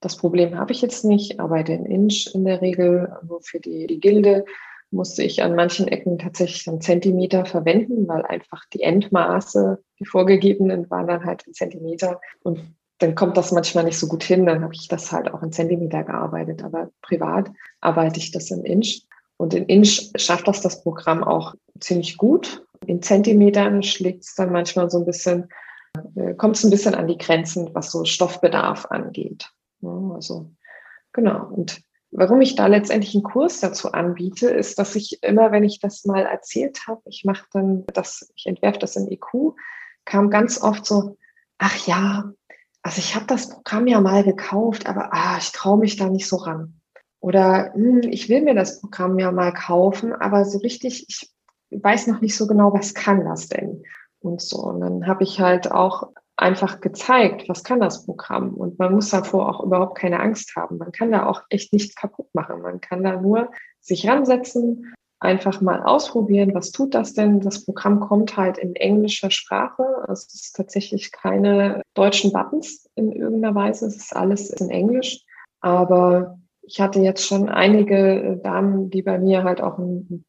[0.00, 3.86] das Problem habe ich jetzt nicht, arbeite in Inch in der Regel nur für die,
[3.86, 4.44] die Gilde
[4.96, 10.90] musste ich an manchen Ecken tatsächlich dann Zentimeter verwenden, weil einfach die Endmaße, die vorgegebenen,
[10.90, 12.20] waren dann halt in Zentimeter.
[12.42, 14.46] Und dann kommt das manchmal nicht so gut hin.
[14.46, 16.64] Dann habe ich das halt auch in Zentimeter gearbeitet.
[16.64, 19.02] Aber privat arbeite ich das in Inch.
[19.36, 22.64] Und in Inch schafft das das Programm auch ziemlich gut.
[22.86, 25.48] In Zentimetern schlägt es dann manchmal so ein bisschen,
[26.14, 29.50] äh, kommt es ein bisschen an die Grenzen, was so Stoffbedarf angeht.
[29.82, 30.50] also
[31.12, 31.46] genau.
[31.48, 31.82] Und
[32.18, 36.06] Warum ich da letztendlich einen Kurs dazu anbiete, ist, dass ich immer, wenn ich das
[36.06, 39.54] mal erzählt habe, ich mache dann das, ich entwerfe das im EQ,
[40.06, 41.18] kam ganz oft so,
[41.58, 42.32] ach ja,
[42.80, 46.26] also ich habe das Programm ja mal gekauft, aber ah, ich traue mich da nicht
[46.26, 46.80] so ran.
[47.20, 51.30] Oder hm, ich will mir das Programm ja mal kaufen, aber so richtig, ich
[51.70, 53.82] weiß noch nicht so genau, was kann das denn?
[54.20, 54.62] Und so.
[54.62, 58.54] Und dann habe ich halt auch einfach gezeigt, was kann das Programm.
[58.54, 60.78] Und man muss davor auch überhaupt keine Angst haben.
[60.78, 62.60] Man kann da auch echt nichts kaputt machen.
[62.60, 67.40] Man kann da nur sich ransetzen, einfach mal ausprobieren, was tut das denn?
[67.40, 69.82] Das Programm kommt halt in englischer Sprache.
[70.08, 73.86] Es ist tatsächlich keine deutschen Buttons in irgendeiner Weise.
[73.86, 75.24] Es ist alles in Englisch.
[75.60, 80.24] Aber ich hatte jetzt schon einige Damen, die bei mir halt auch eine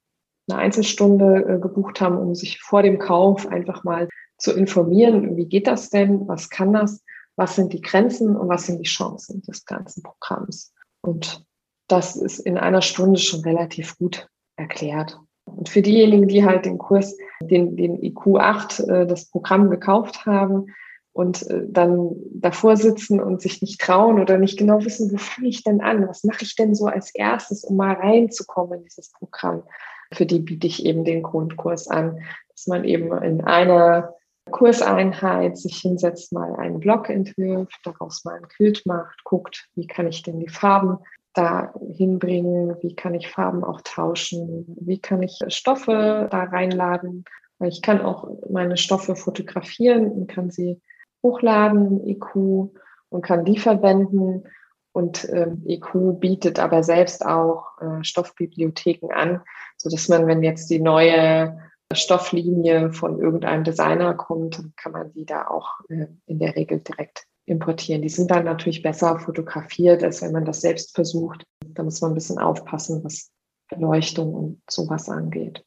[0.49, 5.67] Einzelstunde äh, gebucht haben, um sich vor dem Kauf einfach mal zu informieren, wie geht
[5.67, 7.03] das denn, was kann das,
[7.35, 10.73] was sind die Grenzen und was sind die Chancen des ganzen Programms.
[11.01, 11.45] Und
[11.87, 15.19] das ist in einer Stunde schon relativ gut erklärt.
[15.45, 20.67] Und für diejenigen, die halt den Kurs, den, den IQ8, äh, das Programm gekauft haben
[21.13, 25.47] und äh, dann davor sitzen und sich nicht trauen oder nicht genau wissen, wo fange
[25.47, 26.07] ich denn an?
[26.07, 29.63] Was mache ich denn so als erstes, um mal reinzukommen in dieses Programm?
[30.11, 32.19] Für die biete ich eben den Grundkurs an,
[32.49, 34.13] dass man eben in einer
[34.51, 40.07] Kurseinheit sich hinsetzt, mal einen Block entwirft, daraus mal ein Quilt macht, guckt, wie kann
[40.07, 40.99] ich denn die Farben
[41.33, 47.25] da hinbringen, wie kann ich Farben auch tauschen, wie kann ich Stoffe da reinladen.
[47.63, 50.81] Ich kann auch meine Stoffe fotografieren und kann sie
[51.23, 52.71] hochladen, EQ,
[53.09, 54.43] und kann die verwenden.
[54.91, 59.41] Und äh, EQ bietet aber selbst auch äh, Stoffbibliotheken an,
[59.77, 61.59] so dass man, wenn jetzt die neue
[61.93, 67.25] Stofflinie von irgendeinem Designer kommt, kann man die da auch äh, in der Regel direkt
[67.45, 68.01] importieren.
[68.01, 71.43] Die sind dann natürlich besser fotografiert, als wenn man das selbst versucht.
[71.65, 73.31] Da muss man ein bisschen aufpassen, was
[73.69, 75.63] Beleuchtung und sowas angeht.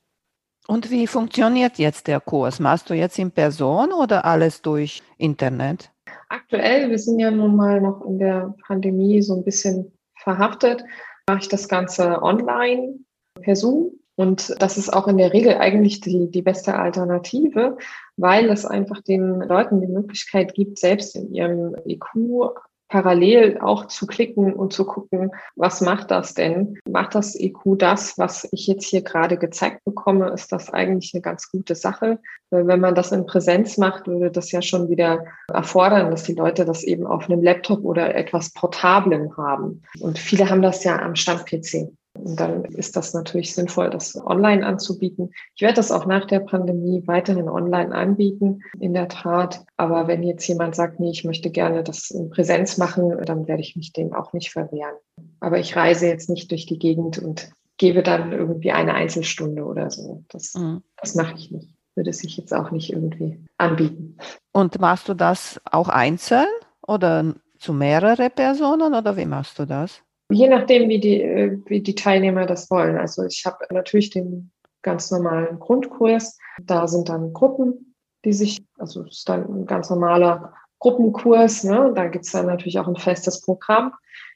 [0.67, 2.61] Und wie funktioniert jetzt der Kurs?
[2.61, 5.91] Machst du jetzt in Person oder alles durch Internet?
[6.29, 10.85] Aktuell, wir sind ja nun mal noch in der Pandemie so ein bisschen verhaftet,
[11.29, 12.99] mache ich das Ganze online
[13.41, 14.00] per Zoom.
[14.21, 17.79] Und das ist auch in der Regel eigentlich die, die beste Alternative,
[18.19, 22.53] weil es einfach den Leuten die Möglichkeit gibt, selbst in ihrem IQ
[22.91, 26.79] parallel auch zu klicken und zu gucken, was macht das denn?
[26.87, 30.29] Macht das IQ das, was ich jetzt hier gerade gezeigt bekomme?
[30.29, 32.19] Ist das eigentlich eine ganz gute Sache?
[32.51, 36.67] Wenn man das in Präsenz macht, würde das ja schon wieder erfordern, dass die Leute
[36.67, 39.81] das eben auf einem Laptop oder etwas Portablem haben.
[39.99, 41.97] Und viele haben das ja am Stand-PC.
[42.15, 45.31] Und dann ist das natürlich sinnvoll, das online anzubieten.
[45.55, 49.65] Ich werde das auch nach der Pandemie weiterhin online anbieten, in der Tat.
[49.77, 53.63] Aber wenn jetzt jemand sagt, nee, ich möchte gerne das in Präsenz machen, dann werde
[53.63, 54.97] ich mich dem auch nicht verwehren.
[55.39, 59.91] Aber ich reise jetzt nicht durch die Gegend und gebe dann irgendwie eine Einzelstunde oder
[59.91, 60.25] so.
[60.29, 60.83] Das, mhm.
[61.01, 61.69] das mache ich nicht.
[61.95, 64.17] Würde sich jetzt auch nicht irgendwie anbieten.
[64.53, 66.47] Und machst du das auch einzeln
[66.87, 70.03] oder zu mehreren Personen oder wie machst du das?
[70.31, 72.97] Je nachdem, wie die, äh, wie die Teilnehmer das wollen.
[72.97, 76.39] Also ich habe natürlich den ganz normalen Grundkurs.
[76.63, 81.65] Da sind dann Gruppen, die sich, also es ist dann ein ganz normaler Gruppenkurs.
[81.65, 81.93] Ne?
[81.95, 83.93] Da gibt es dann natürlich auch ein festes Programm.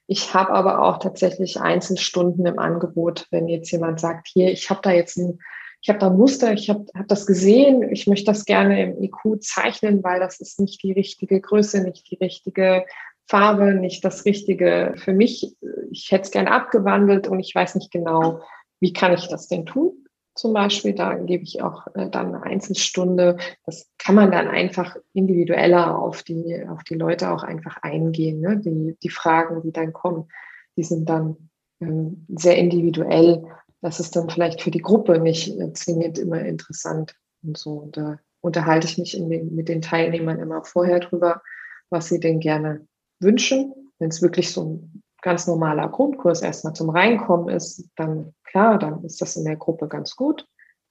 [0.07, 4.81] Ich habe aber auch tatsächlich Einzelstunden im Angebot, wenn jetzt jemand sagt, hier, ich habe
[4.83, 5.39] da jetzt ein,
[5.81, 9.03] ich habe da ein Muster, ich habe hab das gesehen, ich möchte das gerne im
[9.03, 12.85] IQ zeichnen, weil das ist nicht die richtige Größe, nicht die richtige
[13.27, 15.57] Farbe nicht das Richtige für mich.
[15.91, 18.43] Ich hätte es gerne abgewandelt und ich weiß nicht genau,
[18.81, 20.05] wie kann ich das denn tun?
[20.35, 23.37] Zum Beispiel, da gebe ich auch äh, dann eine Einzelstunde.
[23.65, 28.41] Das kann man dann einfach individueller auf die, auf die Leute auch einfach eingehen.
[28.41, 28.59] Ne?
[28.59, 30.29] Die, die Fragen, die dann kommen,
[30.77, 33.45] die sind dann ähm, sehr individuell.
[33.81, 37.15] Das ist dann vielleicht für die Gruppe nicht äh, zwingend immer interessant.
[37.45, 41.43] Und so, da unterhalte ich mich den, mit den Teilnehmern immer vorher drüber,
[41.91, 42.87] was sie denn gerne
[43.25, 43.75] wünschen.
[43.99, 49.03] Wenn es wirklich so ein ganz normaler Grundkurs erstmal zum Reinkommen ist, dann klar, dann
[49.05, 50.47] ist das in der Gruppe ganz gut.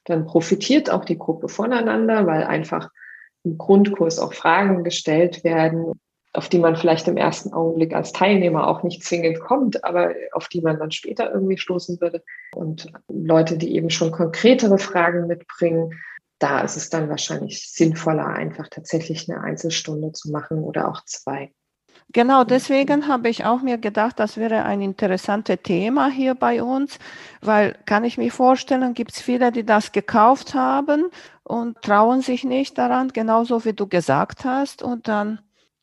[0.05, 2.89] Dann profitiert auch die Gruppe voneinander, weil einfach
[3.43, 5.93] im Grundkurs auch Fragen gestellt werden,
[6.33, 10.47] auf die man vielleicht im ersten Augenblick als Teilnehmer auch nicht zwingend kommt, aber auf
[10.47, 12.23] die man dann später irgendwie stoßen würde.
[12.55, 16.01] Und Leute, die eben schon konkretere Fragen mitbringen,
[16.39, 21.53] da ist es dann wahrscheinlich sinnvoller, einfach tatsächlich eine Einzelstunde zu machen oder auch zwei.
[22.11, 26.99] Genau deswegen habe ich auch mir gedacht, das wäre ein interessantes Thema hier bei uns,
[27.41, 31.05] weil kann ich mir vorstellen, gibt es viele, die das gekauft haben
[31.43, 34.83] und trauen sich nicht daran, genauso wie du gesagt hast.
[34.83, 35.39] Und dann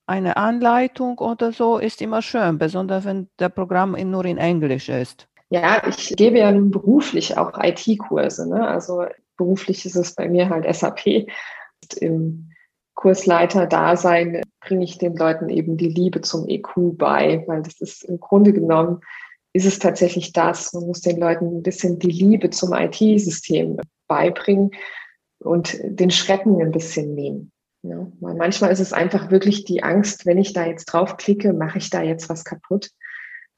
[0.07, 5.29] eine Anleitung oder so ist immer schön, besonders wenn der Programm nur in Englisch ist.
[5.51, 8.49] Ja, ich gebe ja nun beruflich auch IT-Kurse.
[8.49, 8.67] Ne?
[8.67, 9.05] Also
[9.37, 11.27] beruflich ist es bei mir halt SAP.
[12.01, 12.50] Im
[13.01, 18.21] Kursleiter-Dasein bringe ich den Leuten eben die Liebe zum EQ bei, weil das ist im
[18.21, 19.01] Grunde genommen,
[19.55, 20.75] ist es tatsächlich das.
[20.75, 24.73] Man muss den Leuten ein bisschen die Liebe zum IT-System beibringen
[25.39, 27.53] und den Schrecken ein bisschen nehmen.
[27.83, 31.79] Ja, weil manchmal ist es einfach wirklich die Angst, wenn ich da jetzt draufklicke, mache
[31.79, 32.91] ich da jetzt was kaputt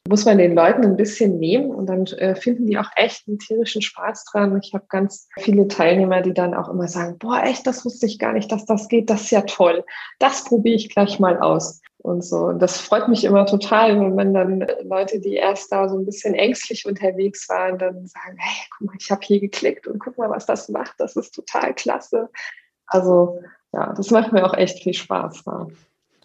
[0.08, 3.38] muss man den Leuten ein bisschen nehmen und dann äh, finden die auch echt einen
[3.38, 4.58] tierischen Spaß dran.
[4.62, 8.18] Ich habe ganz viele Teilnehmer, die dann auch immer sagen, boah, echt, das wusste ich
[8.18, 9.84] gar nicht, dass das geht, das ist ja toll.
[10.18, 11.80] Das probiere ich gleich mal aus.
[11.98, 12.46] Und so.
[12.46, 16.04] Und das freut mich immer total, wenn man dann Leute, die erst da so ein
[16.04, 20.18] bisschen ängstlich unterwegs waren, dann sagen, hey, guck mal, ich habe hier geklickt und guck
[20.18, 20.94] mal, was das macht.
[20.98, 22.28] Das ist total klasse.
[22.88, 23.40] Also
[23.72, 25.44] ja, das macht mir auch echt viel Spaß.
[25.46, 25.68] Ja.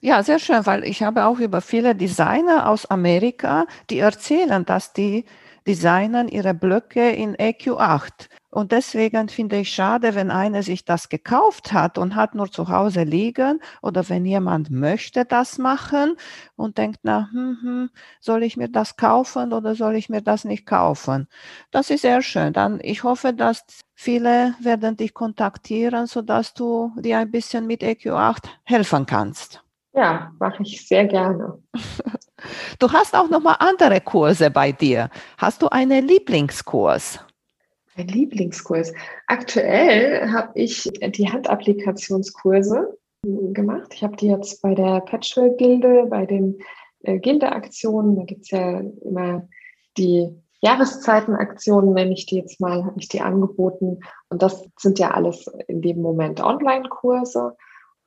[0.01, 4.93] Ja, sehr schön, weil ich habe auch über viele Designer aus Amerika, die erzählen, dass
[4.93, 5.25] die
[5.65, 8.29] designen ihre Blöcke in EQ8.
[8.51, 12.69] Und deswegen finde ich schade, wenn einer sich das gekauft hat und hat nur zu
[12.69, 16.15] Hause liegen oder wenn jemand möchte das machen
[16.55, 17.89] und denkt, na, hm, hm,
[18.21, 21.27] soll ich mir das kaufen oder soll ich mir das nicht kaufen?
[21.71, 22.53] Das ist sehr schön.
[22.53, 23.63] Dann, ich hoffe, dass
[23.95, 29.66] viele werden dich kontaktieren, sodass du dir ein bisschen mit EQ8 helfen kannst.
[29.97, 31.57] Ja, mache ich sehr gerne.
[32.77, 35.09] Du hast auch noch mal andere Kurse bei dir.
[35.39, 37.19] Hast du einen Lieblingskurs?
[37.95, 38.93] Ein Lieblingskurs.
[39.25, 43.91] Aktuell habe ich die Handapplikationskurse gemacht.
[43.95, 46.59] Ich habe die jetzt bei der Patchwork-Gilde, bei den
[47.01, 49.47] äh, Gilde-Aktionen, da gibt es ja immer
[49.97, 50.29] die
[50.61, 54.01] Jahreszeitenaktionen, nenne ich die jetzt mal, habe ich die angeboten.
[54.29, 57.57] Und das sind ja alles in dem Moment Online-Kurse.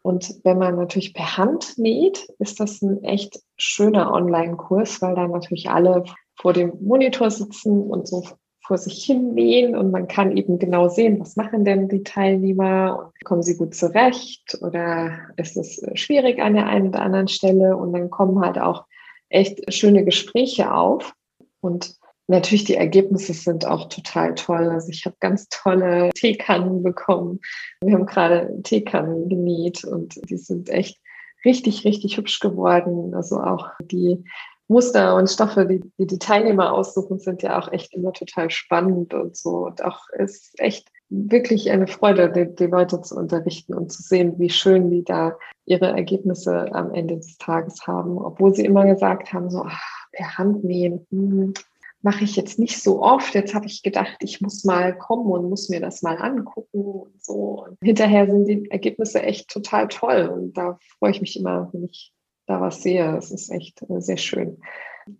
[0.02, 5.28] Und wenn man natürlich per Hand näht, ist das ein echt schöner Online-Kurs, weil da
[5.28, 6.04] natürlich alle
[6.40, 8.24] vor dem Monitor sitzen und so
[8.66, 9.76] vor sich hin nähen.
[9.76, 13.74] Und man kann eben genau sehen, was machen denn die Teilnehmer und kommen sie gut
[13.74, 17.76] zurecht oder ist es schwierig an der einen oder anderen Stelle.
[17.76, 18.84] Und dann kommen halt auch
[19.28, 21.12] echt schöne Gespräche auf.
[21.60, 21.99] Und
[22.30, 24.68] natürlich die Ergebnisse sind auch total toll.
[24.70, 27.40] Also ich habe ganz tolle Teekannen bekommen.
[27.82, 31.00] Wir haben gerade Teekannen genäht und die sind echt
[31.44, 33.14] richtig, richtig hübsch geworden.
[33.14, 34.24] Also auch die
[34.68, 39.12] Muster und Stoffe, die, die die Teilnehmer aussuchen, sind ja auch echt immer total spannend
[39.12, 39.66] und so.
[39.66, 44.38] Und auch ist echt wirklich eine Freude, die, die Leute zu unterrichten und zu sehen,
[44.38, 48.18] wie schön die da ihre Ergebnisse am Ende des Tages haben.
[48.18, 51.54] Obwohl sie immer gesagt haben, so ach, per Hand nähen, hm,
[52.02, 53.34] mache ich jetzt nicht so oft.
[53.34, 57.22] Jetzt habe ich gedacht, ich muss mal kommen und muss mir das mal angucken und
[57.22, 57.64] so.
[57.64, 61.84] Und hinterher sind die Ergebnisse echt total toll und da freue ich mich immer, wenn
[61.84, 62.12] ich
[62.46, 63.16] da was sehe.
[63.16, 64.58] Es ist echt äh, sehr schön.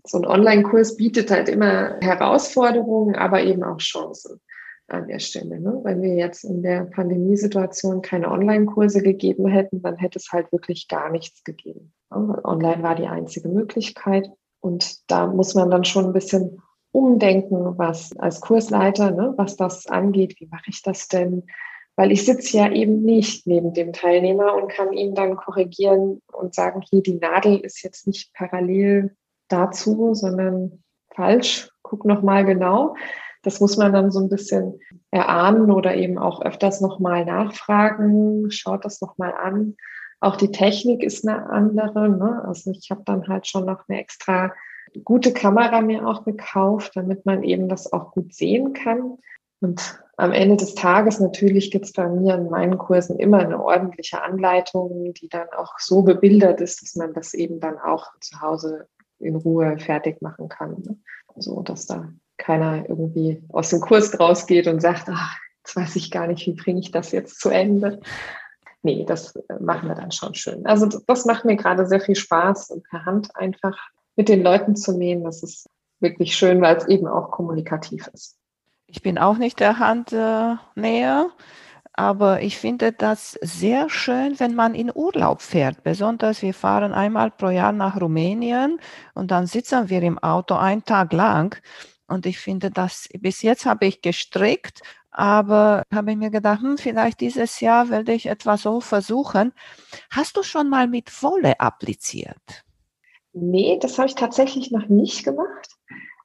[0.07, 4.41] So ein Online-Kurs bietet halt immer Herausforderungen, aber eben auch Chancen
[4.89, 5.61] an der Stelle.
[5.61, 5.81] Ne?
[5.85, 10.89] Wenn wir jetzt in der Pandemiesituation keine Online-Kurse gegeben hätten, dann hätte es halt wirklich
[10.89, 11.93] gar nichts gegeben.
[12.11, 14.29] Online war die einzige Möglichkeit.
[14.61, 16.61] Und da muss man dann schon ein bisschen
[16.93, 20.37] umdenken, was als Kursleiter, ne, was das angeht.
[20.39, 21.45] Wie mache ich das denn?
[22.01, 26.55] weil ich sitze ja eben nicht neben dem Teilnehmer und kann ihn dann korrigieren und
[26.55, 29.15] sagen, hier die Nadel ist jetzt nicht parallel
[29.49, 30.83] dazu, sondern
[31.15, 31.69] falsch.
[31.83, 32.95] Guck noch mal genau.
[33.43, 34.79] Das muss man dann so ein bisschen
[35.11, 38.51] erahnen oder eben auch öfters noch mal nachfragen.
[38.51, 39.77] Schaut das noch mal an.
[40.21, 42.09] Auch die Technik ist eine andere.
[42.09, 42.43] Ne?
[42.47, 44.55] Also ich habe dann halt schon noch eine extra
[45.05, 49.19] gute Kamera mir auch gekauft, damit man eben das auch gut sehen kann.
[49.61, 53.63] Und am Ende des Tages natürlich gibt es bei mir in meinen Kursen immer eine
[53.63, 58.41] ordentliche Anleitung, die dann auch so bebildert ist, dass man das eben dann auch zu
[58.41, 58.87] Hause
[59.19, 60.83] in Ruhe fertig machen kann.
[60.83, 60.97] Ne?
[61.37, 66.11] So dass da keiner irgendwie aus dem Kurs rausgeht und sagt, ach, jetzt weiß ich
[66.11, 68.01] gar nicht, wie bringe ich das jetzt zu Ende.
[68.83, 70.65] Nee, das äh, machen wir dann schon schön.
[70.67, 73.79] Also das macht mir gerade sehr viel Spaß und per Hand einfach
[74.17, 75.25] mit den Leuten zu nähen.
[75.25, 75.67] Das ist
[76.01, 78.37] wirklich schön, weil es eben auch kommunikativ ist.
[78.87, 81.31] Ich bin auch nicht der Handnäher,
[81.93, 85.83] aber ich finde das sehr schön, wenn man in Urlaub fährt.
[85.85, 88.81] Besonders wir fahren einmal pro Jahr nach Rumänien
[89.15, 91.57] und dann sitzen wir im Auto einen Tag lang.
[92.09, 94.81] Und ich finde das, bis jetzt habe ich gestrickt,
[95.13, 99.53] aber habe ich mir gedacht, hm, vielleicht dieses Jahr werde ich etwas so versuchen.
[100.11, 102.65] Hast du schon mal mit Wolle appliziert?
[103.33, 105.77] Nee, das habe ich tatsächlich noch nicht gemacht.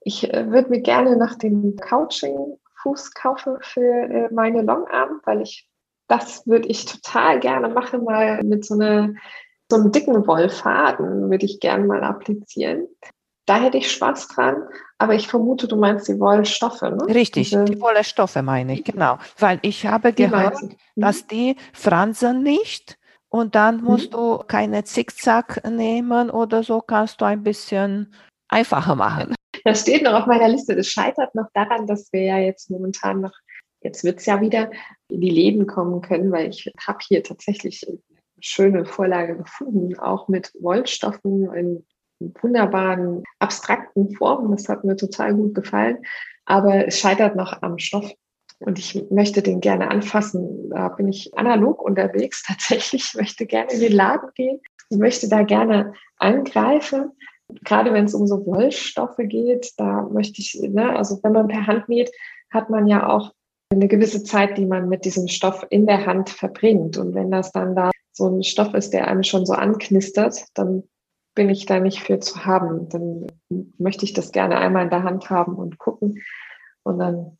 [0.01, 5.69] Ich äh, würde mir gerne nach dem Couching-Fuß kaufen für äh, meine Longarm, weil ich
[6.07, 9.15] das würde ich total gerne machen, mal mit so, eine,
[9.69, 12.87] so einem dicken Wollfaden würde ich gerne mal applizieren.
[13.47, 14.63] Da hätte ich Spaß dran,
[14.97, 16.97] aber ich vermute, du meinst die Wollstoffe, ne?
[17.07, 19.19] Richtig, Diese, die Wollstoffe meine ich, genau.
[19.37, 20.75] Weil ich habe gehört, mhm.
[20.95, 22.97] dass die fransen nicht
[23.35, 24.15] und dann musst mhm.
[24.15, 28.13] du keine Zickzack nehmen oder so, kannst du ein bisschen
[28.47, 29.35] einfacher machen.
[29.65, 30.73] Das steht noch auf meiner Liste.
[30.73, 33.33] Das scheitert noch daran, dass wir ja jetzt momentan noch,
[33.81, 34.71] jetzt wird es ja wieder,
[35.09, 37.97] in die Läden kommen können, weil ich habe hier tatsächlich eine
[38.39, 41.85] schöne Vorlage gefunden, auch mit Wollstoffen in
[42.41, 44.51] wunderbaren, abstrakten Formen.
[44.51, 45.97] Das hat mir total gut gefallen.
[46.45, 48.09] Aber es scheitert noch am Stoff.
[48.65, 50.69] Und ich möchte den gerne anfassen.
[50.69, 53.09] Da bin ich analog unterwegs tatsächlich.
[53.09, 54.59] Ich möchte gerne in den Laden gehen.
[54.89, 57.11] Ich möchte da gerne angreifen
[57.63, 61.67] gerade wenn es um so Wollstoffe geht, da möchte ich, ne, also wenn man per
[61.67, 62.11] Hand näht,
[62.49, 63.33] hat man ja auch
[63.69, 66.97] eine gewisse Zeit, die man mit diesem Stoff in der Hand verbringt.
[66.97, 70.83] Und wenn das dann da so ein Stoff ist, der einem schon so anknistert, dann
[71.33, 72.87] bin ich da nicht für zu haben.
[72.89, 73.27] Dann
[73.77, 76.21] möchte ich das gerne einmal in der Hand haben und gucken.
[76.83, 77.37] Und dann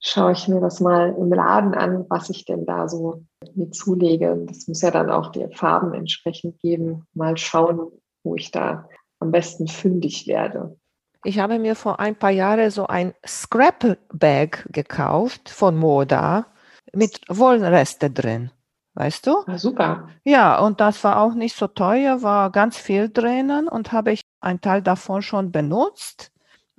[0.00, 3.24] schaue ich mir das mal im Laden an, was ich denn da so
[3.54, 4.44] mir zulege.
[4.46, 7.04] Das muss ja dann auch die Farben entsprechend geben.
[7.14, 7.90] Mal schauen,
[8.22, 8.88] wo ich da
[9.20, 10.76] am besten fündig werde.
[11.24, 16.46] Ich habe mir vor ein paar Jahren so ein Scrap Bag gekauft von Moda
[16.92, 18.50] mit Wollreste drin.
[18.94, 19.44] Weißt du?
[19.46, 20.08] Ah, super.
[20.24, 24.22] Ja, und das war auch nicht so teuer, war ganz viel drinnen und habe ich
[24.40, 26.32] einen Teil davon schon benutzt,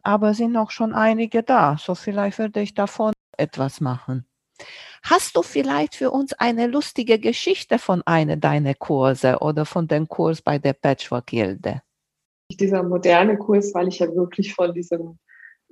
[0.10, 1.78] aber sind noch schon einige da.
[1.80, 4.26] So vielleicht würde ich davon etwas machen.
[5.04, 10.08] Hast du vielleicht für uns eine lustige Geschichte von einer deiner Kurse oder von dem
[10.10, 11.84] Kurs bei der Patchwork Gilde?
[12.52, 15.20] dieser moderne Kurs, weil ich ja wirklich von diesem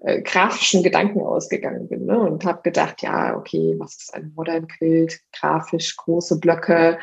[0.02, 2.20] äh, grafischen Gedanken ausgegangen bin ne?
[2.20, 5.20] und habe gedacht, ja, okay, was ist ein Modern Quilt?
[5.34, 7.00] Grafisch, große Blöcke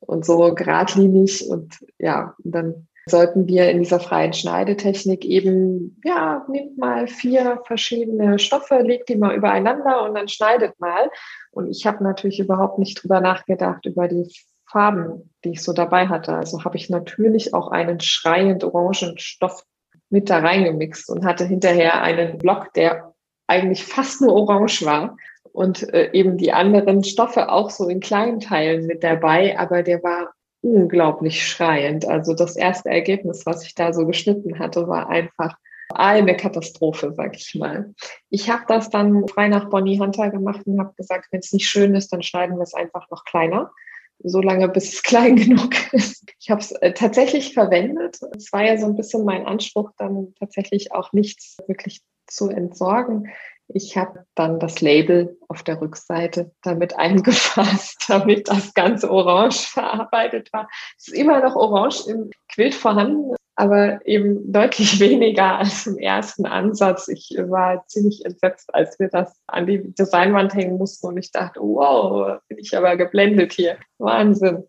[0.00, 6.44] und so geradlinig und ja, und dann sollten wir in dieser freien Schneidetechnik eben, ja,
[6.48, 11.10] nehmt mal vier verschiedene Stoffe, legt die mal übereinander und dann schneidet mal.
[11.50, 14.32] Und ich habe natürlich überhaupt nicht drüber nachgedacht, über die
[14.66, 16.34] Farben, die ich so dabei hatte.
[16.34, 19.64] Also habe ich natürlich auch einen schreiend orangen Stoff
[20.10, 23.14] mit da reingemixt und hatte hinterher einen Block, der
[23.46, 25.16] eigentlich fast nur orange war
[25.52, 30.02] und äh, eben die anderen Stoffe auch so in kleinen Teilen mit dabei, aber der
[30.02, 30.33] war
[30.64, 32.06] unglaublich schreiend.
[32.08, 35.56] Also das erste Ergebnis, was ich da so geschnitten hatte, war einfach
[35.92, 37.94] eine Katastrophe, sag ich mal.
[38.30, 41.68] Ich habe das dann frei nach Bonnie Hunter gemacht und habe gesagt, wenn es nicht
[41.68, 43.70] schön ist, dann schneiden wir es einfach noch kleiner,
[44.18, 46.24] so lange bis es klein genug ist.
[46.40, 48.18] Ich habe es äh, tatsächlich verwendet.
[48.34, 53.28] Es war ja so ein bisschen mein Anspruch, dann tatsächlich auch nichts wirklich zu entsorgen.
[53.68, 60.52] Ich habe dann das Label auf der Rückseite damit eingefasst, damit das Ganze orange verarbeitet
[60.52, 60.68] war.
[60.98, 66.46] Es ist immer noch orange im Quilt vorhanden, aber eben deutlich weniger als im ersten
[66.46, 67.08] Ansatz.
[67.08, 71.60] Ich war ziemlich entsetzt, als wir das an die Designwand hängen mussten und ich dachte,
[71.60, 73.78] wow, bin ich aber geblendet hier.
[73.98, 74.64] Wahnsinn.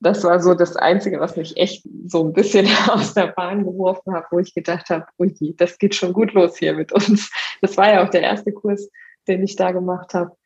[0.00, 4.12] Das war so das Einzige, was mich echt so ein bisschen aus der Bahn geworfen
[4.14, 7.30] hat, wo ich gedacht habe, ui, das geht schon gut los hier mit uns.
[7.62, 8.90] Das war ja auch der erste Kurs,
[9.26, 10.36] den ich da gemacht habe.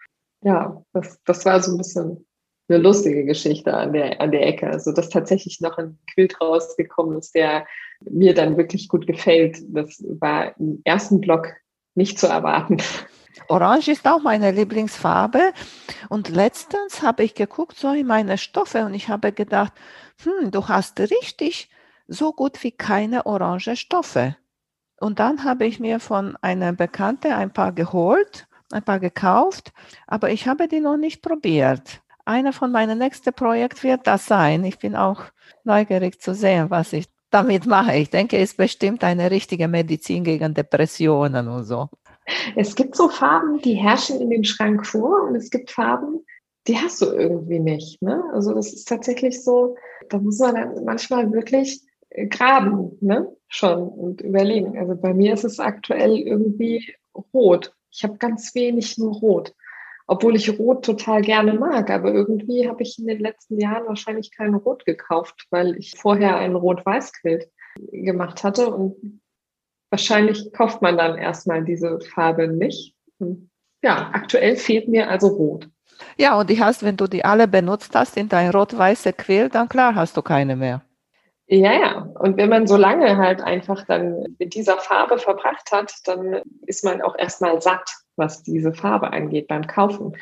[0.43, 2.25] Ja, das, das war so ein bisschen
[2.69, 4.69] eine lustige Geschichte an der, an der Ecke.
[4.69, 7.67] Also, dass tatsächlich noch ein Quilt rausgekommen ist, der
[8.09, 9.59] mir dann wirklich gut gefällt.
[9.69, 11.53] Das war im ersten Block
[11.95, 12.79] nicht zu erwarten.
[13.49, 15.53] Orange ist auch meine Lieblingsfarbe.
[16.09, 19.73] Und letztens habe ich geguckt, so in meine Stoffe, und ich habe gedacht,
[20.23, 21.71] hm, du hast richtig
[22.09, 24.37] so gut wie keine orange Stoffe.
[24.99, 29.73] Und dann habe ich mir von einer Bekannte ein paar geholt, ein paar gekauft,
[30.07, 32.03] aber ich habe die noch nicht probiert.
[32.25, 34.63] Einer von meinen nächsten Projekten wird das sein.
[34.65, 35.23] Ich bin auch
[35.65, 37.97] neugierig zu sehen, was ich damit mache.
[37.97, 41.89] Ich denke, es ist bestimmt eine richtige Medizin gegen Depressionen und so.
[42.57, 46.25] Es gibt so Farben, die herrschen in den Schrank vor und es gibt Farben,
[46.67, 48.03] die hast du irgendwie nicht.
[48.03, 48.23] Ne?
[48.33, 49.77] Also das ist tatsächlich so,
[50.09, 51.81] da muss man dann manchmal wirklich
[52.29, 53.35] graben, ne?
[53.49, 54.79] Schon und überlegen.
[54.79, 56.95] Also bei mir ist es aktuell irgendwie
[57.35, 57.75] rot.
[57.91, 59.55] Ich habe ganz wenig nur rot
[60.11, 61.89] obwohl ich Rot total gerne mag.
[61.89, 66.37] Aber irgendwie habe ich in den letzten Jahren wahrscheinlich kein Rot gekauft, weil ich vorher
[66.37, 67.49] ein Rot-Weiß-Quilt
[67.93, 68.75] gemacht hatte.
[68.75, 69.21] Und
[69.91, 72.95] wahrscheinlich kauft man dann erstmal diese Farbe nicht.
[73.19, 73.51] Und
[73.83, 75.69] ja, aktuell fehlt mir also Rot.
[76.17, 79.69] Ja, und die hast, wenn du die alle benutzt hast in dein rot-weiße Quilt, dann
[79.69, 80.83] klar hast du keine mehr.
[81.47, 81.99] Ja, ja.
[82.21, 86.85] Und wenn man so lange halt einfach dann mit dieser Farbe verbracht hat, dann ist
[86.85, 90.17] man auch erstmal satt, was diese Farbe angeht beim Kaufen.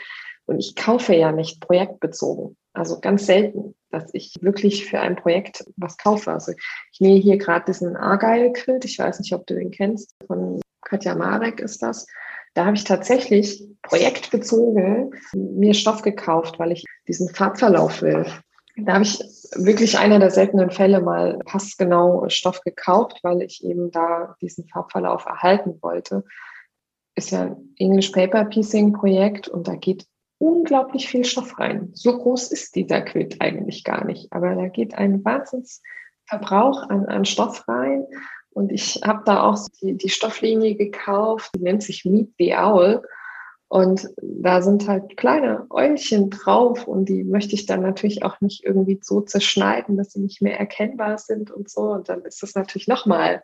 [0.49, 2.57] Und ich kaufe ja nicht projektbezogen.
[2.73, 6.33] Also ganz selten, dass ich wirklich für ein Projekt was kaufe.
[6.33, 6.53] Also
[6.93, 8.87] ich nähe hier gerade diesen Argyle-Quilt.
[8.87, 10.15] Ich weiß nicht, ob du den kennst.
[10.27, 12.07] Von Katja Marek ist das.
[12.55, 18.25] Da habe ich tatsächlich projektbezogen mir Stoff gekauft, weil ich diesen Farbverlauf will.
[18.79, 19.21] Da habe ich
[19.55, 25.27] wirklich einer der seltenen Fälle mal passgenau Stoff gekauft, weil ich eben da diesen Farbverlauf
[25.27, 26.25] erhalten wollte.
[27.17, 30.07] Ist ja ein English Paper Piecing Projekt und da geht
[30.39, 31.91] unglaublich viel Stoff rein.
[31.95, 37.25] So groß ist dieser Quilt eigentlich gar nicht, aber da geht ein Wahnsinnsverbrauch an, an
[37.25, 38.07] Stoff rein.
[38.51, 43.03] Und ich habe da auch die, die Stofflinie gekauft, die nennt sich Meet the Owl.
[43.71, 48.65] Und da sind halt kleine Eulchen drauf und die möchte ich dann natürlich auch nicht
[48.65, 51.83] irgendwie so zerschneiden, dass sie nicht mehr erkennbar sind und so.
[51.83, 53.43] Und dann ist das natürlich nochmal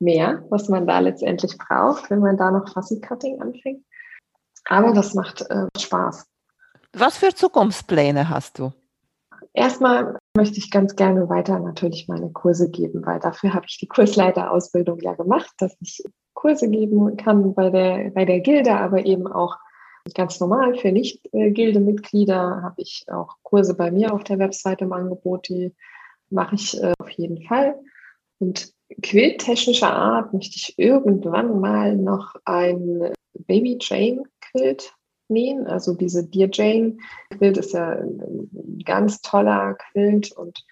[0.00, 3.84] mehr, was man da letztendlich braucht, wenn man da noch Fuzzy Cutting anfängt.
[4.64, 6.29] Aber das macht äh, Spaß.
[6.92, 8.72] Was für Zukunftspläne hast du?
[9.52, 13.88] Erstmal möchte ich ganz gerne weiter natürlich meine Kurse geben, weil dafür habe ich die
[13.88, 16.02] Kursleiterausbildung ja gemacht, dass ich
[16.34, 19.56] Kurse geben kann bei der, bei der Gilde, aber eben auch
[20.14, 25.48] ganz normal für Nicht-Gilde-Mitglieder habe ich auch Kurse bei mir auf der Webseite im Angebot,
[25.48, 25.74] die
[26.30, 27.78] mache ich äh, auf jeden Fall.
[28.38, 28.72] Und
[29.02, 34.94] quilttechnischer Art möchte ich irgendwann mal noch ein Baby Jane Quilt
[35.30, 35.66] nähen.
[35.66, 36.98] Also diese Dear Jane
[37.30, 40.64] Quilt ist ja ein ganz toller Quilt und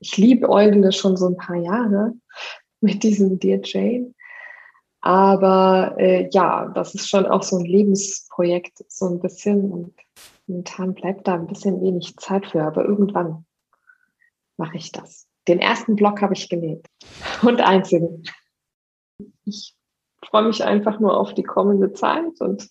[0.00, 2.12] ich liebe Eugle schon so ein paar Jahre
[2.80, 4.14] mit diesem Dear Jane.
[5.02, 9.70] Aber äh, ja, das ist schon auch so ein Lebensprojekt, so ein bisschen.
[9.70, 9.94] Und
[10.46, 13.46] momentan bleibt da ein bisschen wenig Zeit für, aber irgendwann
[14.58, 15.26] mache ich das.
[15.48, 16.86] Den ersten Block habe ich genäht
[17.42, 18.24] und einzigen.
[19.44, 19.74] Ich
[20.22, 22.68] freue mich einfach nur auf die kommende Zeit und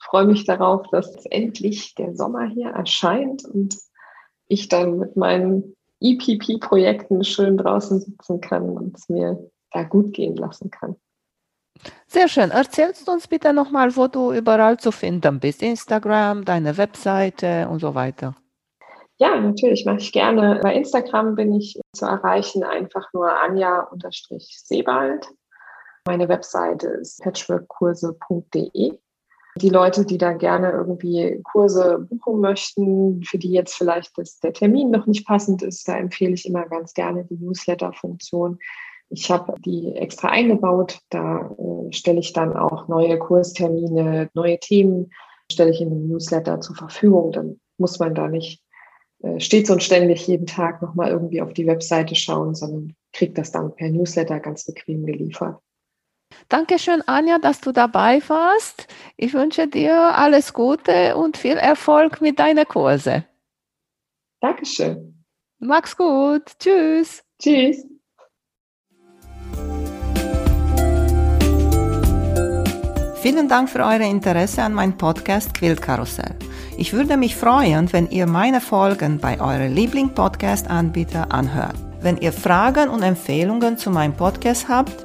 [0.00, 3.76] freue mich darauf, dass endlich der Sommer hier erscheint und
[4.48, 9.38] ich dann mit meinen EPP-Projekten schön draußen sitzen kann und es mir
[9.72, 10.96] da gut gehen lassen kann.
[12.06, 12.50] Sehr schön.
[12.50, 15.62] Erzählst du uns bitte nochmal, wo du überall zu finden bist.
[15.62, 18.34] Instagram, deine Webseite und so weiter.
[19.18, 20.60] Ja, natürlich, mache ich gerne.
[20.62, 25.26] Bei Instagram bin ich zu erreichen, einfach nur Anja-Sebald.
[26.06, 28.98] Meine Webseite ist patchworkkurse.de.
[29.56, 34.52] Die Leute, die da gerne irgendwie Kurse buchen möchten, für die jetzt vielleicht das, der
[34.52, 38.58] Termin noch nicht passend ist, da empfehle ich immer ganz gerne die Newsletter-Funktion.
[39.10, 41.00] Ich habe die extra eingebaut.
[41.10, 45.10] Da äh, stelle ich dann auch neue Kurstermine, neue Themen,
[45.50, 47.32] stelle ich in dem Newsletter zur Verfügung.
[47.32, 48.62] Dann muss man da nicht
[49.22, 53.50] äh, stets und ständig jeden Tag nochmal irgendwie auf die Webseite schauen, sondern kriegt das
[53.50, 55.58] dann per Newsletter ganz bequem geliefert.
[56.48, 58.86] Dankeschön, Anja, dass du dabei warst.
[59.16, 63.24] Ich wünsche dir alles Gute und viel Erfolg mit deinen Kurse.
[64.40, 65.24] Dankeschön.
[65.58, 66.42] Mach's gut.
[66.58, 67.22] Tschüss.
[67.40, 67.86] Tschüss.
[73.20, 76.36] Vielen Dank für euer Interesse an meinem Podcast Quillkarussell.
[76.78, 81.76] Ich würde mich freuen, wenn ihr meine Folgen bei eurem Liebling-Podcast-Anbieter anhört.
[82.00, 85.04] Wenn ihr Fragen und Empfehlungen zu meinem Podcast habt,